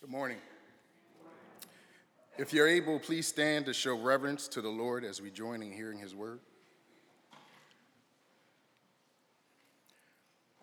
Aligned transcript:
Good 0.00 0.10
morning. 0.10 0.38
If 2.38 2.52
you're 2.52 2.68
able, 2.68 3.00
please 3.00 3.26
stand 3.26 3.66
to 3.66 3.74
show 3.74 3.98
reverence 3.98 4.46
to 4.48 4.60
the 4.62 4.68
Lord 4.68 5.04
as 5.04 5.20
we 5.20 5.32
join 5.32 5.60
in 5.60 5.72
hearing 5.72 5.98
his 5.98 6.14
word. 6.14 6.38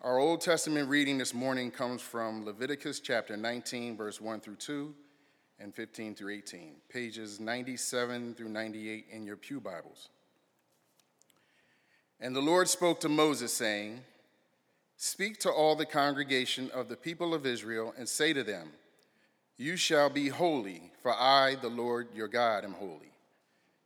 Our 0.02 0.18
Old 0.18 0.40
Testament 0.40 0.88
reading 0.88 1.18
this 1.18 1.34
morning 1.34 1.70
comes 1.70 2.00
from 2.00 2.46
Leviticus 2.46 2.98
chapter 2.98 3.36
19, 3.36 3.94
verse 3.94 4.22
1 4.22 4.40
through 4.40 4.56
2, 4.56 4.94
and 5.60 5.74
15 5.74 6.14
through 6.14 6.32
18, 6.32 6.76
pages 6.88 7.38
97 7.38 8.36
through 8.36 8.48
98 8.48 9.04
in 9.12 9.26
your 9.26 9.36
Pew 9.36 9.60
Bibles. 9.60 10.08
And 12.20 12.34
the 12.34 12.40
Lord 12.40 12.68
spoke 12.68 13.00
to 13.00 13.10
Moses, 13.10 13.52
saying, 13.52 14.00
Speak 14.96 15.38
to 15.40 15.50
all 15.50 15.76
the 15.76 15.84
congregation 15.84 16.70
of 16.72 16.88
the 16.88 16.96
people 16.96 17.34
of 17.34 17.44
Israel 17.44 17.92
and 17.98 18.08
say 18.08 18.32
to 18.32 18.42
them, 18.42 18.70
You 19.58 19.76
shall 19.76 20.10
be 20.10 20.28
holy, 20.28 20.90
for 21.02 21.12
I, 21.12 21.54
the 21.54 21.68
Lord 21.68 22.08
your 22.14 22.28
God, 22.28 22.64
am 22.64 22.72
holy. 22.74 23.12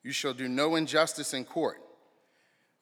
You 0.02 0.12
shall 0.12 0.32
do 0.32 0.48
no 0.48 0.76
injustice 0.76 1.34
in 1.34 1.44
court. 1.44 1.80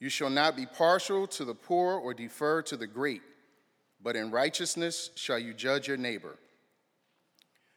You 0.01 0.09
shall 0.09 0.31
not 0.31 0.57
be 0.57 0.67
partial 0.67 1.27
to 1.29 1.45
the 1.45 1.55
poor 1.55 1.95
or 1.95 2.15
defer 2.15 2.63
to 2.63 2.77
the 2.77 2.87
great, 2.87 3.23
but 4.03 4.17
in 4.17 4.31
righteousness 4.31 5.11
shall 5.17 5.39
you 5.39 5.53
judge 5.53 5.89
your 5.89 5.97
neighbor. 5.97 6.39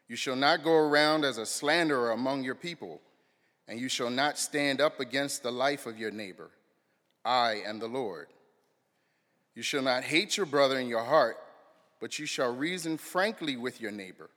You 0.07 0.15
shall 0.15 0.35
not 0.35 0.63
go 0.63 0.73
around 0.73 1.25
as 1.25 1.37
a 1.37 1.45
slanderer 1.45 2.11
among 2.11 2.43
your 2.43 2.55
people, 2.55 3.01
and 3.67 3.79
you 3.79 3.89
shall 3.89 4.09
not 4.09 4.37
stand 4.37 4.81
up 4.81 4.99
against 4.99 5.41
the 5.41 5.51
life 5.51 5.85
of 5.85 5.97
your 5.97 6.11
neighbor. 6.11 6.51
I 7.25 7.63
am 7.65 7.79
the 7.79 7.87
Lord. 7.87 8.27
You 9.55 9.63
shall 9.63 9.81
not 9.81 10.03
hate 10.03 10.37
your 10.37 10.45
brother 10.45 10.79
in 10.79 10.87
your 10.87 11.03
heart, 11.03 11.37
but 11.99 12.19
you 12.19 12.25
shall 12.25 12.55
reason 12.55 12.97
frankly 12.97 13.57
with 13.57 13.81
your 13.81 13.91
neighbor, 13.91 14.29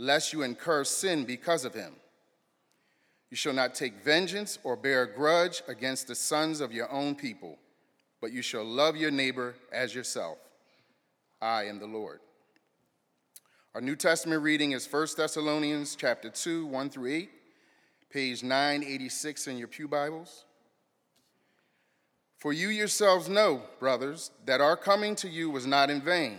lest 0.00 0.32
you 0.32 0.40
incur 0.40 0.82
sin 0.82 1.26
because 1.26 1.66
of 1.66 1.74
him. 1.74 1.92
You 3.28 3.36
shall 3.36 3.52
not 3.52 3.74
take 3.74 4.02
vengeance 4.02 4.58
or 4.64 4.74
bear 4.74 5.02
a 5.02 5.14
grudge 5.14 5.62
against 5.68 6.08
the 6.08 6.14
sons 6.14 6.62
of 6.62 6.72
your 6.72 6.90
own 6.90 7.14
people, 7.14 7.58
but 8.18 8.32
you 8.32 8.40
shall 8.40 8.64
love 8.64 8.96
your 8.96 9.10
neighbor 9.10 9.54
as 9.70 9.94
yourself. 9.94 10.38
I 11.42 11.64
am 11.64 11.78
the 11.78 11.86
Lord. 11.86 12.20
Our 13.74 13.82
New 13.82 13.94
Testament 13.94 14.42
reading 14.42 14.72
is 14.72 14.90
1 14.90 15.08
Thessalonians 15.18 15.94
chapter 15.96 16.30
2, 16.30 16.64
1 16.64 16.88
through 16.88 17.12
8, 17.12 17.30
page 18.10 18.42
986 18.42 19.48
in 19.48 19.58
your 19.58 19.68
Pew 19.68 19.86
Bibles. 19.86 20.46
For 22.38 22.54
you 22.54 22.68
yourselves 22.68 23.28
know, 23.28 23.64
brothers, 23.78 24.30
that 24.46 24.62
our 24.62 24.78
coming 24.78 25.14
to 25.16 25.28
you 25.28 25.50
was 25.50 25.66
not 25.66 25.90
in 25.90 26.00
vain. 26.00 26.38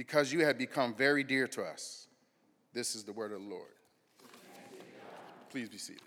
because 0.00 0.32
you 0.32 0.42
have 0.46 0.56
become 0.56 0.94
very 0.94 1.22
dear 1.22 1.46
to 1.46 1.62
us. 1.62 2.08
This 2.72 2.94
is 2.94 3.04
the 3.04 3.12
word 3.12 3.32
of 3.32 3.42
the 3.42 3.46
Lord. 3.46 3.68
Please 5.50 5.68
be 5.68 5.76
seated. 5.76 6.00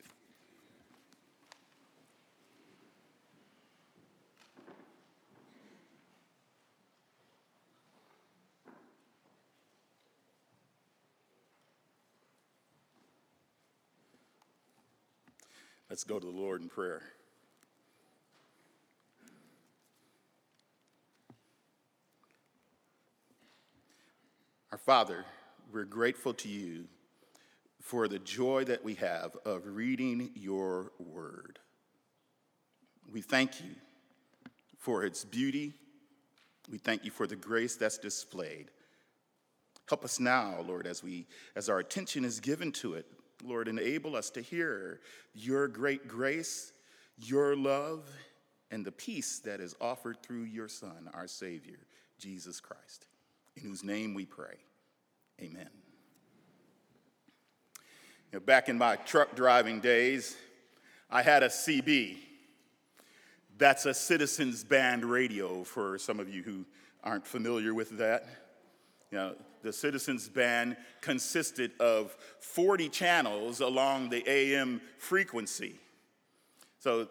Let's 15.87 16.03
go 16.03 16.17
to 16.17 16.25
the 16.25 16.31
Lord 16.31 16.63
in 16.63 16.67
prayer. 16.67 17.03
Father, 24.85 25.23
we're 25.71 25.85
grateful 25.85 26.33
to 26.33 26.49
you 26.49 26.85
for 27.79 28.09
the 28.09 28.19
joy 28.19 28.66
that 28.66 28.83
we 28.83 28.95
have 28.95 29.38
of 29.45 29.66
reading 29.66 30.31
your 30.35 30.91
word. 30.99 31.57
We 33.09 33.22
thank 33.22 33.61
you 33.61 33.72
for 34.77 35.05
its 35.05 35.23
beauty. 35.23 35.72
We 36.69 36.79
thank 36.79 37.05
you 37.05 37.11
for 37.11 37.27
the 37.27 37.38
grace 37.38 37.77
that's 37.77 37.97
displayed. 37.97 38.72
Help 39.88 40.03
us 40.03 40.19
now, 40.19 40.59
Lord, 40.67 40.85
as 40.85 41.01
we 41.01 41.27
as 41.55 41.69
our 41.69 41.79
attention 41.79 42.25
is 42.25 42.41
given 42.41 42.73
to 42.73 42.95
it. 42.95 43.05
Lord, 43.41 43.69
enable 43.69 44.17
us 44.17 44.29
to 44.31 44.41
hear 44.41 44.99
your 45.33 45.69
great 45.69 46.09
grace, 46.09 46.73
your 47.17 47.55
love, 47.55 48.09
and 48.69 48.85
the 48.85 48.91
peace 48.91 49.39
that 49.39 49.61
is 49.61 49.75
offered 49.79 50.22
through 50.22 50.43
your 50.43 50.67
Son, 50.67 51.09
our 51.13 51.27
Savior, 51.27 51.79
Jesus 52.19 52.59
Christ 52.59 53.05
in 53.55 53.63
whose 53.63 53.83
name 53.83 54.13
we 54.13 54.25
pray. 54.25 54.57
Amen. 55.41 55.69
You 58.31 58.39
know, 58.39 58.45
back 58.45 58.69
in 58.69 58.77
my 58.77 58.95
truck 58.95 59.35
driving 59.35 59.79
days, 59.79 60.35
I 61.09 61.21
had 61.21 61.44
a 61.44 61.49
CB. 61.49 62.17
That's 63.57 63.85
a 63.85 63.93
citizens 63.93 64.63
band 64.63 65.05
radio 65.05 65.63
for 65.63 65.97
some 65.97 66.19
of 66.19 66.33
you 66.33 66.41
who 66.43 66.66
aren't 67.03 67.27
familiar 67.27 67.73
with 67.73 67.97
that. 67.97 68.25
You 69.11 69.17
know, 69.19 69.35
the 69.61 69.72
citizens 69.72 70.27
band 70.27 70.75
consisted 71.01 71.72
of 71.79 72.17
40 72.39 72.89
channels 72.89 73.59
along 73.61 74.09
the 74.09 74.27
AM 74.27 74.81
frequency. 74.97 75.79
So 76.79 77.07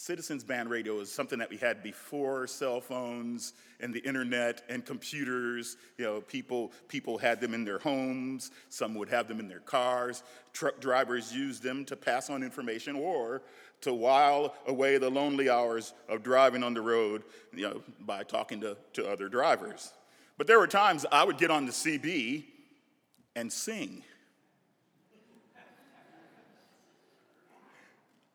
Citizens 0.00 0.42
Band 0.42 0.70
radio 0.70 0.98
is 1.00 1.12
something 1.12 1.38
that 1.40 1.50
we 1.50 1.58
had 1.58 1.82
before 1.82 2.46
cell 2.46 2.80
phones 2.80 3.52
and 3.80 3.92
the 3.92 4.00
internet 4.00 4.62
and 4.70 4.82
computers. 4.82 5.76
You 5.98 6.06
know, 6.06 6.20
people, 6.22 6.72
people 6.88 7.18
had 7.18 7.38
them 7.38 7.52
in 7.52 7.66
their 7.66 7.78
homes, 7.78 8.50
some 8.70 8.94
would 8.94 9.10
have 9.10 9.28
them 9.28 9.40
in 9.40 9.46
their 9.46 9.60
cars. 9.60 10.22
Truck 10.54 10.80
drivers 10.80 11.34
used 11.34 11.62
them 11.62 11.84
to 11.84 11.96
pass 11.96 12.30
on 12.30 12.42
information 12.42 12.96
or 12.96 13.42
to 13.82 13.92
while 13.92 14.54
away 14.66 14.96
the 14.96 15.10
lonely 15.10 15.50
hours 15.50 15.92
of 16.08 16.22
driving 16.22 16.62
on 16.62 16.72
the 16.72 16.80
road, 16.80 17.22
you 17.52 17.68
know, 17.68 17.82
by 18.00 18.22
talking 18.22 18.58
to, 18.62 18.78
to 18.94 19.06
other 19.06 19.28
drivers. 19.28 19.92
But 20.38 20.46
there 20.46 20.58
were 20.58 20.66
times 20.66 21.04
I 21.12 21.24
would 21.24 21.36
get 21.36 21.50
on 21.50 21.66
the 21.66 21.72
CB 21.72 22.44
and 23.36 23.52
sing. 23.52 24.02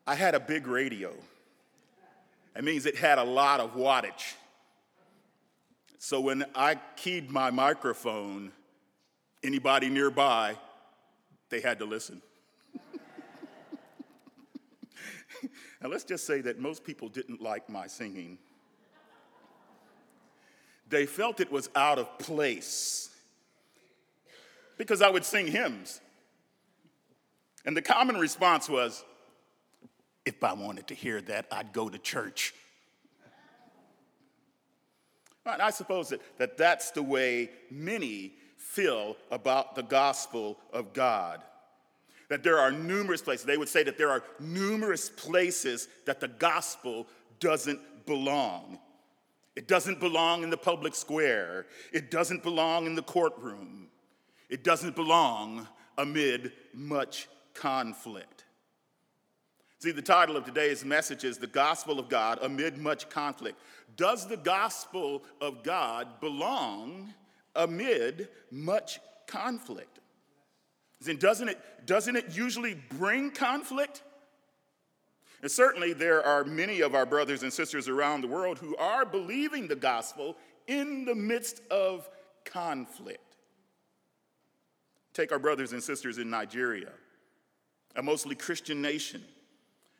I 0.06 0.14
had 0.14 0.36
a 0.36 0.40
big 0.40 0.68
radio. 0.68 1.12
That 2.56 2.64
means 2.64 2.86
it 2.86 2.96
had 2.96 3.18
a 3.18 3.22
lot 3.22 3.60
of 3.60 3.74
wattage. 3.74 4.32
So 5.98 6.22
when 6.22 6.46
I 6.54 6.76
keyed 6.96 7.30
my 7.30 7.50
microphone, 7.50 8.50
anybody 9.44 9.90
nearby, 9.90 10.56
they 11.50 11.60
had 11.60 11.78
to 11.80 11.84
listen. 11.84 12.22
now 15.82 15.90
let's 15.90 16.04
just 16.04 16.26
say 16.26 16.40
that 16.40 16.58
most 16.58 16.82
people 16.82 17.10
didn't 17.10 17.42
like 17.42 17.68
my 17.68 17.86
singing. 17.86 18.38
They 20.88 21.04
felt 21.04 21.40
it 21.40 21.52
was 21.52 21.68
out 21.76 21.98
of 21.98 22.18
place 22.18 23.10
because 24.78 25.02
I 25.02 25.10
would 25.10 25.26
sing 25.26 25.46
hymns. 25.46 26.00
And 27.66 27.76
the 27.76 27.82
common 27.82 28.16
response 28.16 28.66
was, 28.66 29.04
if 30.26 30.42
I 30.42 30.52
wanted 30.52 30.88
to 30.88 30.94
hear 30.94 31.22
that, 31.22 31.46
I'd 31.50 31.72
go 31.72 31.88
to 31.88 31.98
church. 31.98 32.52
And 35.46 35.62
I 35.62 35.70
suppose 35.70 36.08
that, 36.08 36.20
that 36.38 36.58
that's 36.58 36.90
the 36.90 37.02
way 37.02 37.50
many 37.70 38.32
feel 38.56 39.16
about 39.30 39.76
the 39.76 39.82
gospel 39.82 40.58
of 40.72 40.92
God. 40.92 41.40
That 42.28 42.42
there 42.42 42.58
are 42.58 42.72
numerous 42.72 43.22
places. 43.22 43.46
They 43.46 43.56
would 43.56 43.68
say 43.68 43.84
that 43.84 43.96
there 43.96 44.10
are 44.10 44.24
numerous 44.40 45.08
places 45.08 45.86
that 46.06 46.18
the 46.18 46.26
gospel 46.26 47.06
doesn't 47.38 47.78
belong. 48.04 48.80
It 49.54 49.68
doesn't 49.68 50.00
belong 50.00 50.42
in 50.42 50.50
the 50.50 50.56
public 50.56 50.96
square. 50.96 51.66
It 51.92 52.10
doesn't 52.10 52.42
belong 52.42 52.86
in 52.86 52.96
the 52.96 53.02
courtroom. 53.02 53.86
It 54.50 54.64
doesn't 54.64 54.96
belong 54.96 55.68
amid 55.96 56.52
much 56.74 57.28
conflict. 57.54 58.35
See, 59.78 59.90
the 59.90 60.00
title 60.00 60.38
of 60.38 60.44
today's 60.46 60.86
message 60.86 61.22
is 61.22 61.36
The 61.36 61.46
Gospel 61.46 61.98
of 61.98 62.08
God 62.08 62.38
Amid 62.40 62.78
Much 62.78 63.10
Conflict. 63.10 63.60
Does 63.96 64.26
the 64.26 64.38
gospel 64.38 65.22
of 65.40 65.62
God 65.62 66.18
belong 66.18 67.12
amid 67.54 68.28
much 68.50 69.00
conflict? 69.26 70.00
Then 71.02 71.18
doesn't 71.18 71.48
it, 71.48 71.58
doesn't 71.84 72.16
it 72.16 72.34
usually 72.34 72.74
bring 72.98 73.30
conflict? 73.30 74.02
And 75.42 75.50
certainly 75.50 75.92
there 75.92 76.24
are 76.24 76.42
many 76.44 76.80
of 76.80 76.94
our 76.94 77.04
brothers 77.04 77.42
and 77.42 77.52
sisters 77.52 77.86
around 77.86 78.22
the 78.22 78.28
world 78.28 78.58
who 78.58 78.74
are 78.76 79.04
believing 79.04 79.68
the 79.68 79.76
gospel 79.76 80.36
in 80.66 81.04
the 81.04 81.14
midst 81.14 81.60
of 81.70 82.08
conflict. 82.46 83.36
Take 85.12 85.32
our 85.32 85.38
brothers 85.38 85.72
and 85.72 85.82
sisters 85.82 86.16
in 86.16 86.30
Nigeria, 86.30 86.92
a 87.94 88.02
mostly 88.02 88.34
Christian 88.34 88.80
nation. 88.80 89.22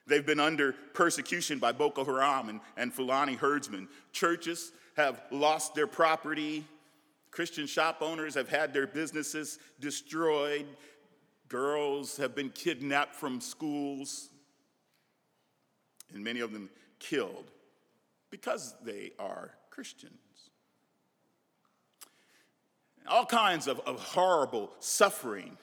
They've 0.06 0.24
been 0.24 0.40
under 0.40 0.72
persecution 0.94 1.58
by 1.58 1.72
Boko 1.72 2.04
Haram 2.04 2.48
and, 2.48 2.60
and 2.76 2.92
Fulani 2.92 3.34
herdsmen. 3.34 3.88
Churches 4.12 4.72
have 4.96 5.20
lost 5.30 5.74
their 5.74 5.86
property. 5.86 6.64
Christian 7.30 7.66
shop 7.66 7.98
owners 8.00 8.34
have 8.34 8.48
had 8.48 8.72
their 8.72 8.86
businesses 8.86 9.58
destroyed. 9.80 10.66
Girls 11.48 12.16
have 12.16 12.34
been 12.34 12.50
kidnapped 12.50 13.14
from 13.14 13.40
schools 13.40 14.30
and 16.12 16.22
many 16.22 16.40
of 16.40 16.52
them 16.52 16.70
killed 16.98 17.50
because 18.30 18.74
they 18.84 19.12
are 19.18 19.52
Christians. 19.70 20.14
All 23.06 23.26
kinds 23.26 23.68
of, 23.68 23.80
of 23.80 24.00
horrible 24.00 24.72
suffering. 24.80 25.56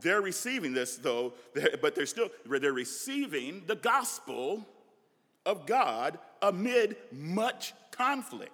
They're 0.00 0.20
receiving 0.20 0.74
this, 0.74 0.96
though, 0.96 1.34
but 1.80 1.94
they're 1.94 2.06
still 2.06 2.28
they're 2.44 2.72
receiving 2.72 3.62
the 3.66 3.76
gospel 3.76 4.66
of 5.44 5.66
God 5.66 6.18
amid 6.42 6.96
much 7.12 7.72
conflict. 7.92 8.52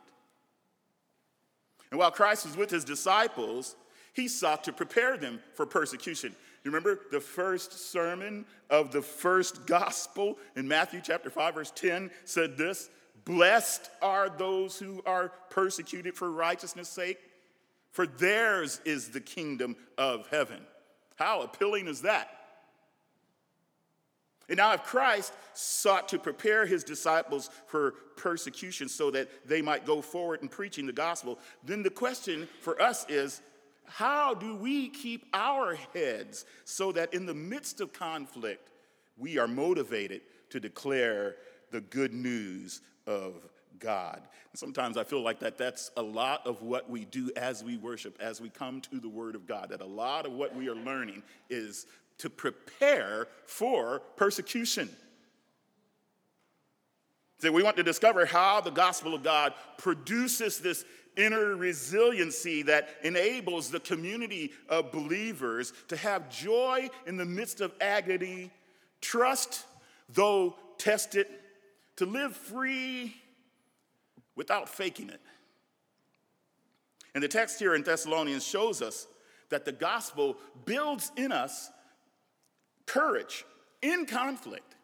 And 1.90 1.98
while 1.98 2.10
Christ 2.10 2.46
was 2.46 2.56
with 2.56 2.70
his 2.70 2.84
disciples, 2.84 3.76
he 4.14 4.28
sought 4.28 4.64
to 4.64 4.72
prepare 4.72 5.16
them 5.16 5.40
for 5.54 5.66
persecution. 5.66 6.34
You 6.64 6.70
remember 6.70 7.00
the 7.10 7.20
first 7.20 7.90
sermon 7.90 8.46
of 8.70 8.92
the 8.92 9.02
first 9.02 9.66
gospel 9.66 10.38
in 10.54 10.68
Matthew 10.68 11.00
chapter 11.02 11.28
5, 11.28 11.54
verse 11.54 11.72
10 11.74 12.10
said 12.24 12.56
this 12.56 12.88
Blessed 13.24 13.90
are 14.00 14.28
those 14.28 14.78
who 14.78 15.02
are 15.06 15.32
persecuted 15.50 16.14
for 16.14 16.30
righteousness' 16.30 16.88
sake, 16.88 17.18
for 17.90 18.06
theirs 18.06 18.80
is 18.84 19.08
the 19.08 19.20
kingdom 19.20 19.76
of 19.98 20.28
heaven. 20.28 20.60
How 21.22 21.42
appealing 21.42 21.86
is 21.86 22.02
that? 22.02 22.28
And 24.48 24.56
now, 24.56 24.72
if 24.72 24.82
Christ 24.82 25.32
sought 25.54 26.08
to 26.08 26.18
prepare 26.18 26.66
his 26.66 26.82
disciples 26.82 27.48
for 27.68 27.92
persecution 28.16 28.88
so 28.88 29.12
that 29.12 29.28
they 29.46 29.62
might 29.62 29.86
go 29.86 30.02
forward 30.02 30.42
in 30.42 30.48
preaching 30.48 30.84
the 30.84 30.92
gospel, 30.92 31.38
then 31.62 31.84
the 31.84 31.90
question 31.90 32.48
for 32.60 32.82
us 32.82 33.06
is 33.08 33.40
how 33.84 34.34
do 34.34 34.56
we 34.56 34.88
keep 34.88 35.26
our 35.32 35.76
heads 35.94 36.44
so 36.64 36.90
that 36.90 37.14
in 37.14 37.24
the 37.24 37.34
midst 37.34 37.80
of 37.80 37.92
conflict, 37.92 38.72
we 39.16 39.38
are 39.38 39.46
motivated 39.46 40.22
to 40.50 40.58
declare 40.58 41.36
the 41.70 41.82
good 41.82 42.12
news 42.12 42.80
of 43.06 43.48
God? 43.78 44.20
And 44.50 44.58
sometimes 44.58 44.96
I 44.96 45.04
feel 45.04 45.22
like 45.22 45.40
that 45.40 45.58
that's 45.58 45.90
a 45.96 46.02
lot 46.02 46.46
of 46.46 46.62
what 46.62 46.88
we 46.88 47.04
do 47.04 47.30
as 47.36 47.64
we 47.64 47.76
worship, 47.76 48.16
as 48.20 48.40
we 48.40 48.48
come 48.50 48.80
to 48.82 49.00
the 49.00 49.08
Word 49.08 49.34
of 49.34 49.46
God, 49.46 49.70
that 49.70 49.80
a 49.80 49.86
lot 49.86 50.26
of 50.26 50.32
what 50.32 50.54
we 50.54 50.68
are 50.68 50.74
learning 50.74 51.22
is 51.50 51.86
to 52.18 52.30
prepare 52.30 53.28
for 53.46 54.00
persecution. 54.16 54.88
So 57.40 57.50
we 57.50 57.64
want 57.64 57.76
to 57.78 57.82
discover 57.82 58.24
how 58.24 58.60
the 58.60 58.70
gospel 58.70 59.14
of 59.14 59.24
God 59.24 59.54
produces 59.76 60.60
this 60.60 60.84
inner 61.16 61.56
resiliency 61.56 62.62
that 62.62 62.88
enables 63.02 63.70
the 63.70 63.80
community 63.80 64.52
of 64.68 64.92
believers 64.92 65.72
to 65.88 65.96
have 65.96 66.30
joy 66.30 66.88
in 67.06 67.16
the 67.16 67.24
midst 67.24 67.60
of 67.60 67.72
agony, 67.80 68.50
trust, 69.00 69.64
though 70.08 70.54
tested, 70.78 71.26
to 71.96 72.06
live 72.06 72.34
free 72.34 73.14
without 74.36 74.68
faking 74.68 75.10
it. 75.10 75.20
And 77.14 77.22
the 77.22 77.28
text 77.28 77.58
here 77.58 77.74
in 77.74 77.82
Thessalonians 77.82 78.44
shows 78.44 78.80
us 78.80 79.06
that 79.50 79.64
the 79.64 79.72
gospel 79.72 80.36
builds 80.64 81.12
in 81.16 81.30
us 81.30 81.70
courage 82.86 83.44
in 83.82 84.06
conflict 84.06 84.76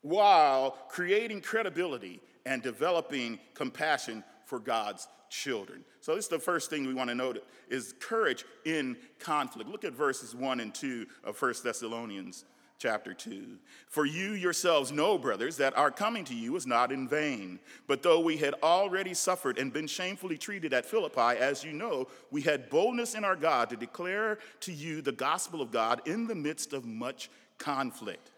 while 0.00 0.72
creating 0.88 1.40
credibility 1.40 2.20
and 2.46 2.62
developing 2.62 3.38
compassion 3.54 4.24
for 4.46 4.58
God's 4.58 5.06
children. 5.30 5.84
So 6.00 6.14
this 6.14 6.24
is 6.24 6.30
the 6.30 6.38
first 6.38 6.68
thing 6.68 6.86
we 6.86 6.94
want 6.94 7.08
to 7.08 7.14
note 7.14 7.44
is 7.68 7.94
courage 8.00 8.44
in 8.64 8.96
conflict. 9.18 9.70
Look 9.70 9.84
at 9.84 9.92
verses 9.92 10.34
1 10.34 10.60
and 10.60 10.74
2 10.74 11.06
of 11.24 11.40
1 11.40 11.54
Thessalonians 11.62 12.44
chapter 12.82 13.14
2. 13.14 13.58
For 13.86 14.04
you 14.04 14.32
yourselves 14.32 14.90
know, 14.90 15.16
brothers, 15.16 15.56
that 15.58 15.78
our 15.78 15.92
coming 15.92 16.24
to 16.24 16.34
you 16.34 16.52
was 16.52 16.66
not 16.66 16.90
in 16.90 17.06
vain. 17.06 17.60
But 17.86 18.02
though 18.02 18.18
we 18.18 18.36
had 18.36 18.54
already 18.60 19.14
suffered 19.14 19.56
and 19.56 19.72
been 19.72 19.86
shamefully 19.86 20.36
treated 20.36 20.74
at 20.74 20.84
Philippi, 20.84 21.38
as 21.38 21.62
you 21.62 21.72
know, 21.72 22.08
we 22.32 22.42
had 22.42 22.68
boldness 22.68 23.14
in 23.14 23.24
our 23.24 23.36
God 23.36 23.70
to 23.70 23.76
declare 23.76 24.40
to 24.60 24.72
you 24.72 25.00
the 25.00 25.12
gospel 25.12 25.62
of 25.62 25.70
God 25.70 26.02
in 26.06 26.26
the 26.26 26.34
midst 26.34 26.72
of 26.72 26.84
much 26.84 27.30
conflict. 27.56 28.32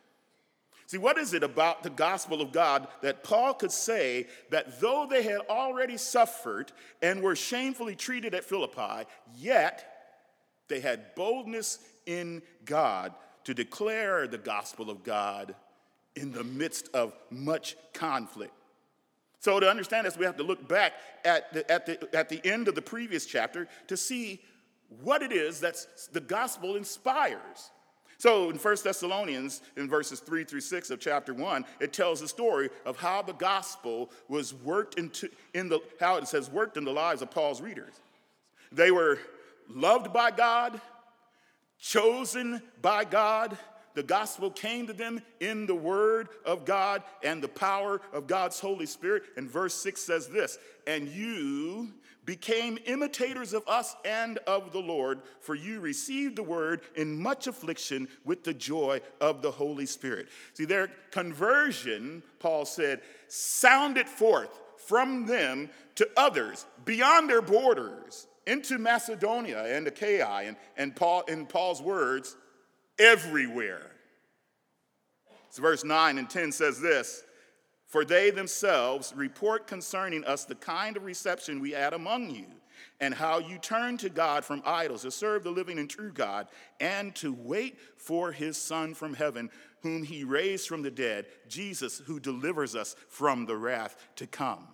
See, 0.89 0.99
what 0.99 1.17
is 1.17 1.33
it 1.33 1.43
about 1.43 1.83
the 1.83 1.89
gospel 1.89 2.43
of 2.43 2.53
God 2.53 2.89
that 3.01 3.25
Paul 3.25 3.55
could 3.55 3.73
say 3.73 4.27
that 4.51 4.79
though 4.79 5.07
they 5.09 5.23
had 5.23 5.41
already 5.49 5.97
suffered 5.97 6.71
and 7.01 7.23
were 7.23 7.35
shamefully 7.35 7.97
treated 7.97 8.35
at 8.35 8.45
Philippi, 8.45 9.09
yet 9.39 10.21
they 10.69 10.81
had 10.81 11.15
boldness 11.15 11.79
in 12.05 12.43
God 12.67 13.15
to 13.45 13.55
declare 13.55 14.27
the 14.27 14.39
gospel 14.39 14.91
of 14.91 15.03
God 15.03 15.55
in 16.17 16.33
the 16.33 16.45
midst 16.45 16.89
of 16.95 17.15
much 17.31 17.77
conflict? 17.93 18.53
So, 19.41 19.61
to 19.61 19.69
understand 19.69 20.07
this, 20.07 20.17
we 20.17 20.25
have 20.25 20.39
to 20.39 20.43
look 20.43 20.67
back 20.67 20.95
at 21.25 21.53
the, 21.53 21.71
at 21.71 21.87
the, 21.87 22.17
at 22.17 22.29
the 22.29 22.41
end 22.47 22.67
of 22.67 22.75
the 22.75 22.83
previous 22.83 23.27
chapter 23.27 23.69
to 23.89 23.97
see 23.97 24.41
what 25.03 25.23
it 25.23 25.33
is 25.33 25.61
that 25.61 25.77
the 26.13 26.21
gospel 26.21 26.77
inspires. 26.77 27.71
So 28.19 28.51
in 28.51 28.57
1 28.57 28.77
Thessalonians, 28.83 29.61
in 29.77 29.89
verses 29.89 30.21
3 30.21 30.45
through 30.45 30.61
6 30.61 30.91
of 30.91 31.01
chapter 31.01 31.35
1, 31.35 31.65
it 31.81 31.93
tells 31.93 32.21
the 32.21 32.29
story 32.29 32.71
of 32.87 32.97
how 32.97 33.23
the 33.23 33.33
gospel 33.35 34.11
was 34.29 34.55
worked 34.55 34.99
into, 34.99 35.29
in 35.53 35.69
the, 35.69 35.81
how 36.01 36.17
it 36.17 36.29
says 36.29 36.51
worked 36.51 36.77
in 36.77 36.85
the 36.85 36.93
lives 36.93 37.23
of 37.23 37.31
Paul's 37.31 37.61
readers. 37.61 37.95
They 38.73 38.91
were 38.91 39.19
loved 39.69 40.13
by 40.13 40.31
God, 40.31 40.81
chosen 41.79 42.63
by 42.81 43.05
God. 43.05 43.57
The 43.95 44.03
gospel 44.03 44.51
came 44.51 44.89
to 44.89 44.93
them 44.93 45.21
in 45.39 45.67
the 45.67 45.75
word 45.75 46.29
of 46.45 46.65
God 46.65 47.03
and 47.23 47.43
the 47.43 47.49
power 47.49 48.01
of 48.13 48.27
God's 48.27 48.59
Holy 48.59 48.87
Spirit. 48.87 49.23
And 49.37 49.49
verse 49.49 49.75
6 49.75 50.01
says 50.01 50.29
this, 50.29 50.59
and 50.87 51.09
you 51.09 51.93
became 52.25 52.79
imitators 52.87 53.53
of 53.53 53.63
us 53.69 53.95
and 54.05 54.39
of 54.47 54.73
the 54.73 54.81
Lord, 54.81 55.21
for 55.41 55.55
you 55.55 55.81
received 55.81 56.37
the 56.37 56.43
word 56.43 56.81
in 56.97 57.21
much 57.21 57.47
affliction 57.47 58.09
with 58.25 58.45
the 58.45 58.55
joy 58.55 59.01
of 59.21 59.43
the 59.43 59.51
Holy 59.51 59.87
Spirit. 59.87 60.29
See, 60.55 60.65
their 60.65 60.89
conversion, 61.11 62.23
Paul 62.39 62.65
said, 62.65 63.03
sounded 63.29 64.09
forth 64.09 64.59
from 64.77 65.27
them 65.27 65.71
to 65.97 66.09
others 66.17 66.67
beyond 66.85 67.29
their 67.29 67.43
borders 67.43 68.27
into 68.47 68.79
Macedonia 68.79 69.65
and 69.65 69.87
Achaia, 69.87 70.43
and, 70.45 70.57
and 70.77 70.95
Paul, 70.95 71.23
in 71.23 71.47
Paul's 71.47 71.83
words, 71.83 72.37
everywhere. 72.99 73.91
So 75.51 75.63
verse 75.63 75.85
9 75.85 76.19
and 76.19 76.29
10 76.29 76.53
says 76.53 76.81
this 76.81 77.23
for 77.95 78.05
they 78.05 78.31
themselves 78.31 79.13
report 79.15 79.69
concerning 79.69 80.25
us 80.25 80.45
the 80.45 80.57
kind 80.57 80.97
of 80.97 81.05
reception 81.05 81.61
we 81.61 81.71
had 81.71 81.93
among 81.93 82.29
you, 82.31 82.47
and 82.99 83.15
how 83.15 83.39
you 83.39 83.57
turned 83.59 84.01
to 84.01 84.09
God 84.09 84.45
from 84.45 84.65
idols 84.67 85.03
to 85.03 85.13
serve 85.13 85.45
the 85.45 85.53
living 85.53 85.79
and 85.79 85.89
true 85.89 86.11
God, 86.11 86.49
and 86.81 87.15
to 87.15 87.33
wait 87.33 87.79
for 87.97 88.33
his 88.33 88.57
Son 88.57 88.95
from 88.95 89.15
heaven, 89.15 89.49
whom 89.83 90.03
he 90.03 90.25
raised 90.25 90.67
from 90.67 90.83
the 90.83 90.91
dead, 90.91 91.27
Jesus, 91.47 92.03
who 92.05 92.19
delivers 92.19 92.75
us 92.75 92.97
from 93.09 93.47
the 93.47 93.57
wrath 93.57 93.97
to 94.17 94.27
come. 94.27 94.67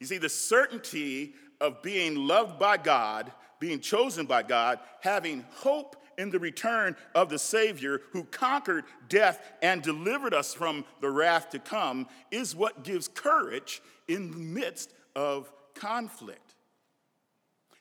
You 0.00 0.06
see, 0.06 0.18
the 0.18 0.28
certainty 0.28 1.34
of 1.60 1.82
being 1.82 2.14
loved 2.26 2.58
by 2.58 2.76
God, 2.76 3.32
being 3.58 3.80
chosen 3.80 4.26
by 4.26 4.42
God, 4.42 4.78
having 5.00 5.44
hope 5.50 5.96
in 6.18 6.30
the 6.30 6.38
return 6.38 6.96
of 7.14 7.28
the 7.28 7.38
Savior 7.38 8.00
who 8.12 8.24
conquered 8.24 8.84
death 9.08 9.40
and 9.62 9.82
delivered 9.82 10.34
us 10.34 10.54
from 10.54 10.84
the 11.00 11.10
wrath 11.10 11.50
to 11.50 11.58
come 11.58 12.06
is 12.30 12.54
what 12.54 12.84
gives 12.84 13.08
courage 13.08 13.82
in 14.08 14.30
the 14.30 14.38
midst 14.38 14.92
of 15.14 15.52
conflict. 15.74 16.54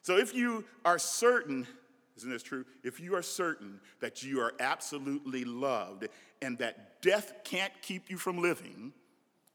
So 0.01 0.17
if 0.17 0.35
you 0.35 0.65
are 0.83 0.99
certain, 0.99 1.65
isn't 2.17 2.29
this 2.29 2.43
true? 2.43 2.65
If 2.83 2.99
you 2.99 3.15
are 3.15 3.21
certain 3.21 3.79
that 4.01 4.23
you 4.23 4.39
are 4.41 4.53
absolutely 4.59 5.43
loved 5.43 6.07
and 6.41 6.57
that 6.59 7.01
death 7.01 7.33
can't 7.43 7.73
keep 7.81 8.09
you 8.09 8.17
from 8.17 8.41
living, 8.41 8.93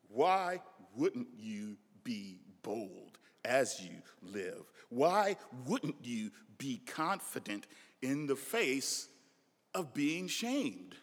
why 0.08 0.60
wouldn't 0.96 1.28
you 1.38 1.76
be 2.02 2.40
bold 2.62 3.09
as 3.44 3.80
you 3.80 3.96
live? 4.22 4.64
Why 4.88 5.36
wouldn't 5.66 5.96
you 6.02 6.30
be 6.58 6.80
confident 6.86 7.66
in 8.02 8.26
the 8.26 8.36
face 8.36 9.08
of 9.74 9.94
being 9.94 10.28
shamed? 10.28 10.94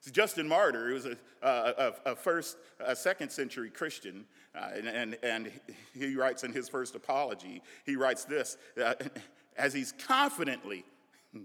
So 0.00 0.10
Justin 0.10 0.46
Martyr 0.46 0.88
he 0.88 0.94
was 0.94 1.06
a, 1.06 1.16
a, 1.42 1.92
a 2.06 2.16
first, 2.16 2.58
a 2.78 2.94
second 2.94 3.30
century 3.30 3.70
Christian, 3.70 4.24
uh, 4.54 4.70
and, 4.74 4.86
and, 4.86 5.18
and, 5.22 5.50
he 5.92 6.14
writes 6.14 6.44
in 6.44 6.52
his 6.52 6.68
first 6.68 6.94
apology, 6.94 7.60
he 7.84 7.96
writes 7.96 8.24
this 8.24 8.56
uh, 8.82 8.94
as 9.56 9.74
he's 9.74 9.92
confidently, 9.92 10.84
you 11.32 11.42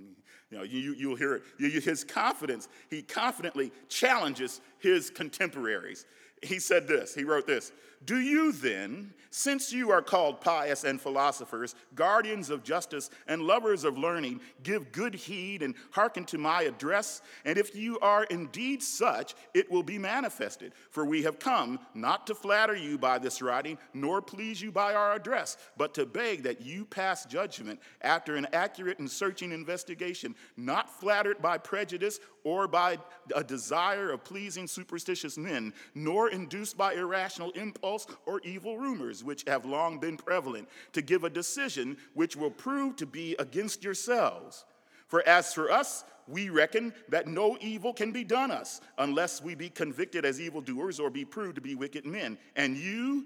know, 0.51 0.63
you, 0.63 0.93
you'll 0.93 1.15
hear 1.15 1.41
it, 1.57 1.83
his 1.83 2.03
confidence, 2.03 2.67
he 2.89 3.01
confidently 3.01 3.71
challenges 3.89 4.61
his 4.79 5.09
contemporaries 5.09 6.05
he 6.41 6.59
said 6.59 6.87
this, 6.87 7.13
he 7.13 7.23
wrote 7.23 7.45
this 7.45 7.71
Do 8.05 8.19
you 8.19 8.51
then, 8.51 9.13
since 9.29 9.71
you 9.71 9.91
are 9.91 10.01
called 10.01 10.41
pious 10.41 10.83
and 10.83 10.99
philosophers, 10.99 11.75
guardians 11.93 12.49
of 12.49 12.63
justice 12.63 13.11
and 13.27 13.43
lovers 13.43 13.83
of 13.83 13.97
learning, 13.97 14.41
give 14.63 14.91
good 14.91 15.13
heed 15.13 15.61
and 15.61 15.75
hearken 15.91 16.25
to 16.25 16.39
my 16.39 16.63
address? 16.63 17.21
And 17.45 17.59
if 17.59 17.75
you 17.75 17.99
are 17.99 18.23
indeed 18.25 18.81
such, 18.81 19.35
it 19.53 19.69
will 19.69 19.83
be 19.83 19.99
manifested. 19.99 20.73
For 20.89 21.05
we 21.05 21.21
have 21.21 21.37
come 21.37 21.79
not 21.93 22.25
to 22.27 22.35
flatter 22.35 22.75
you 22.75 22.97
by 22.97 23.19
this 23.19 23.39
writing, 23.39 23.77
nor 23.93 24.19
please 24.19 24.59
you 24.61 24.71
by 24.71 24.95
our 24.95 25.13
address, 25.13 25.57
but 25.77 25.93
to 25.93 26.07
beg 26.07 26.41
that 26.43 26.61
you 26.61 26.85
pass 26.85 27.25
judgment 27.25 27.79
after 28.01 28.35
an 28.35 28.47
accurate 28.51 28.97
and 28.97 29.09
searching 29.09 29.51
investigation, 29.51 30.33
not 30.57 30.89
flattered 30.99 31.39
by 31.39 31.59
prejudice 31.59 32.19
or 32.43 32.67
by 32.67 32.97
a 33.35 33.43
desire 33.43 34.09
of 34.09 34.23
pleasing 34.23 34.65
superstitious 34.65 35.37
men, 35.37 35.71
nor 35.93 36.29
induced 36.29 36.75
by 36.75 36.93
irrational 36.95 37.51
impulse 37.51 37.90
or 38.25 38.41
evil 38.43 38.77
rumors, 38.77 39.23
which 39.23 39.43
have 39.47 39.65
long 39.65 39.99
been 39.99 40.17
prevalent, 40.17 40.67
to 40.93 41.01
give 41.01 41.23
a 41.23 41.29
decision 41.29 41.97
which 42.13 42.35
will 42.35 42.51
prove 42.51 42.95
to 42.97 43.05
be 43.05 43.35
against 43.39 43.83
yourselves. 43.83 44.65
For 45.07 45.27
as 45.27 45.53
for 45.53 45.71
us, 45.71 46.05
we 46.27 46.49
reckon 46.49 46.93
that 47.09 47.27
no 47.27 47.57
evil 47.59 47.93
can 47.93 48.11
be 48.11 48.23
done 48.23 48.51
us 48.51 48.79
unless 48.97 49.41
we 49.41 49.55
be 49.55 49.69
convicted 49.69 50.25
as 50.25 50.39
evildoers 50.39 50.99
or 50.99 51.09
be 51.09 51.25
proved 51.25 51.55
to 51.55 51.61
be 51.61 51.75
wicked 51.75 52.05
men. 52.05 52.37
And 52.55 52.77
you, 52.77 53.25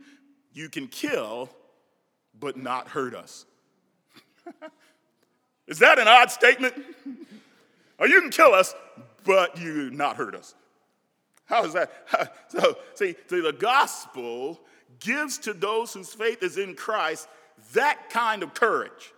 you 0.54 0.70
can 0.70 0.88
kill, 0.88 1.50
but 2.40 2.58
not 2.58 2.88
hurt 2.88 3.14
us. 3.14 3.46
Is 5.68 5.80
that 5.80 6.00
an 6.00 6.08
odd 6.08 6.32
statement? 6.32 6.74
or 8.00 8.08
you 8.08 8.22
can 8.22 8.32
kill 8.32 8.54
us, 8.54 8.74
but 9.24 9.60
you 9.60 9.90
not 9.92 10.16
hurt 10.16 10.36
us. 10.36 10.56
How 11.46 11.64
is 11.66 11.74
that? 11.74 11.92
So, 12.50 12.78
see, 12.94 13.16
see, 13.28 13.42
the 13.42 13.52
gospel 13.52 14.62
gives 15.00 15.38
to 15.40 15.54
those 15.54 15.94
whose 15.94 16.14
faith 16.14 16.42
is 16.42 16.58
in 16.58 16.76
Christ 16.76 17.28
that 17.74 18.10
kind 18.10 18.44
of 18.44 18.54
courage. 18.54 19.14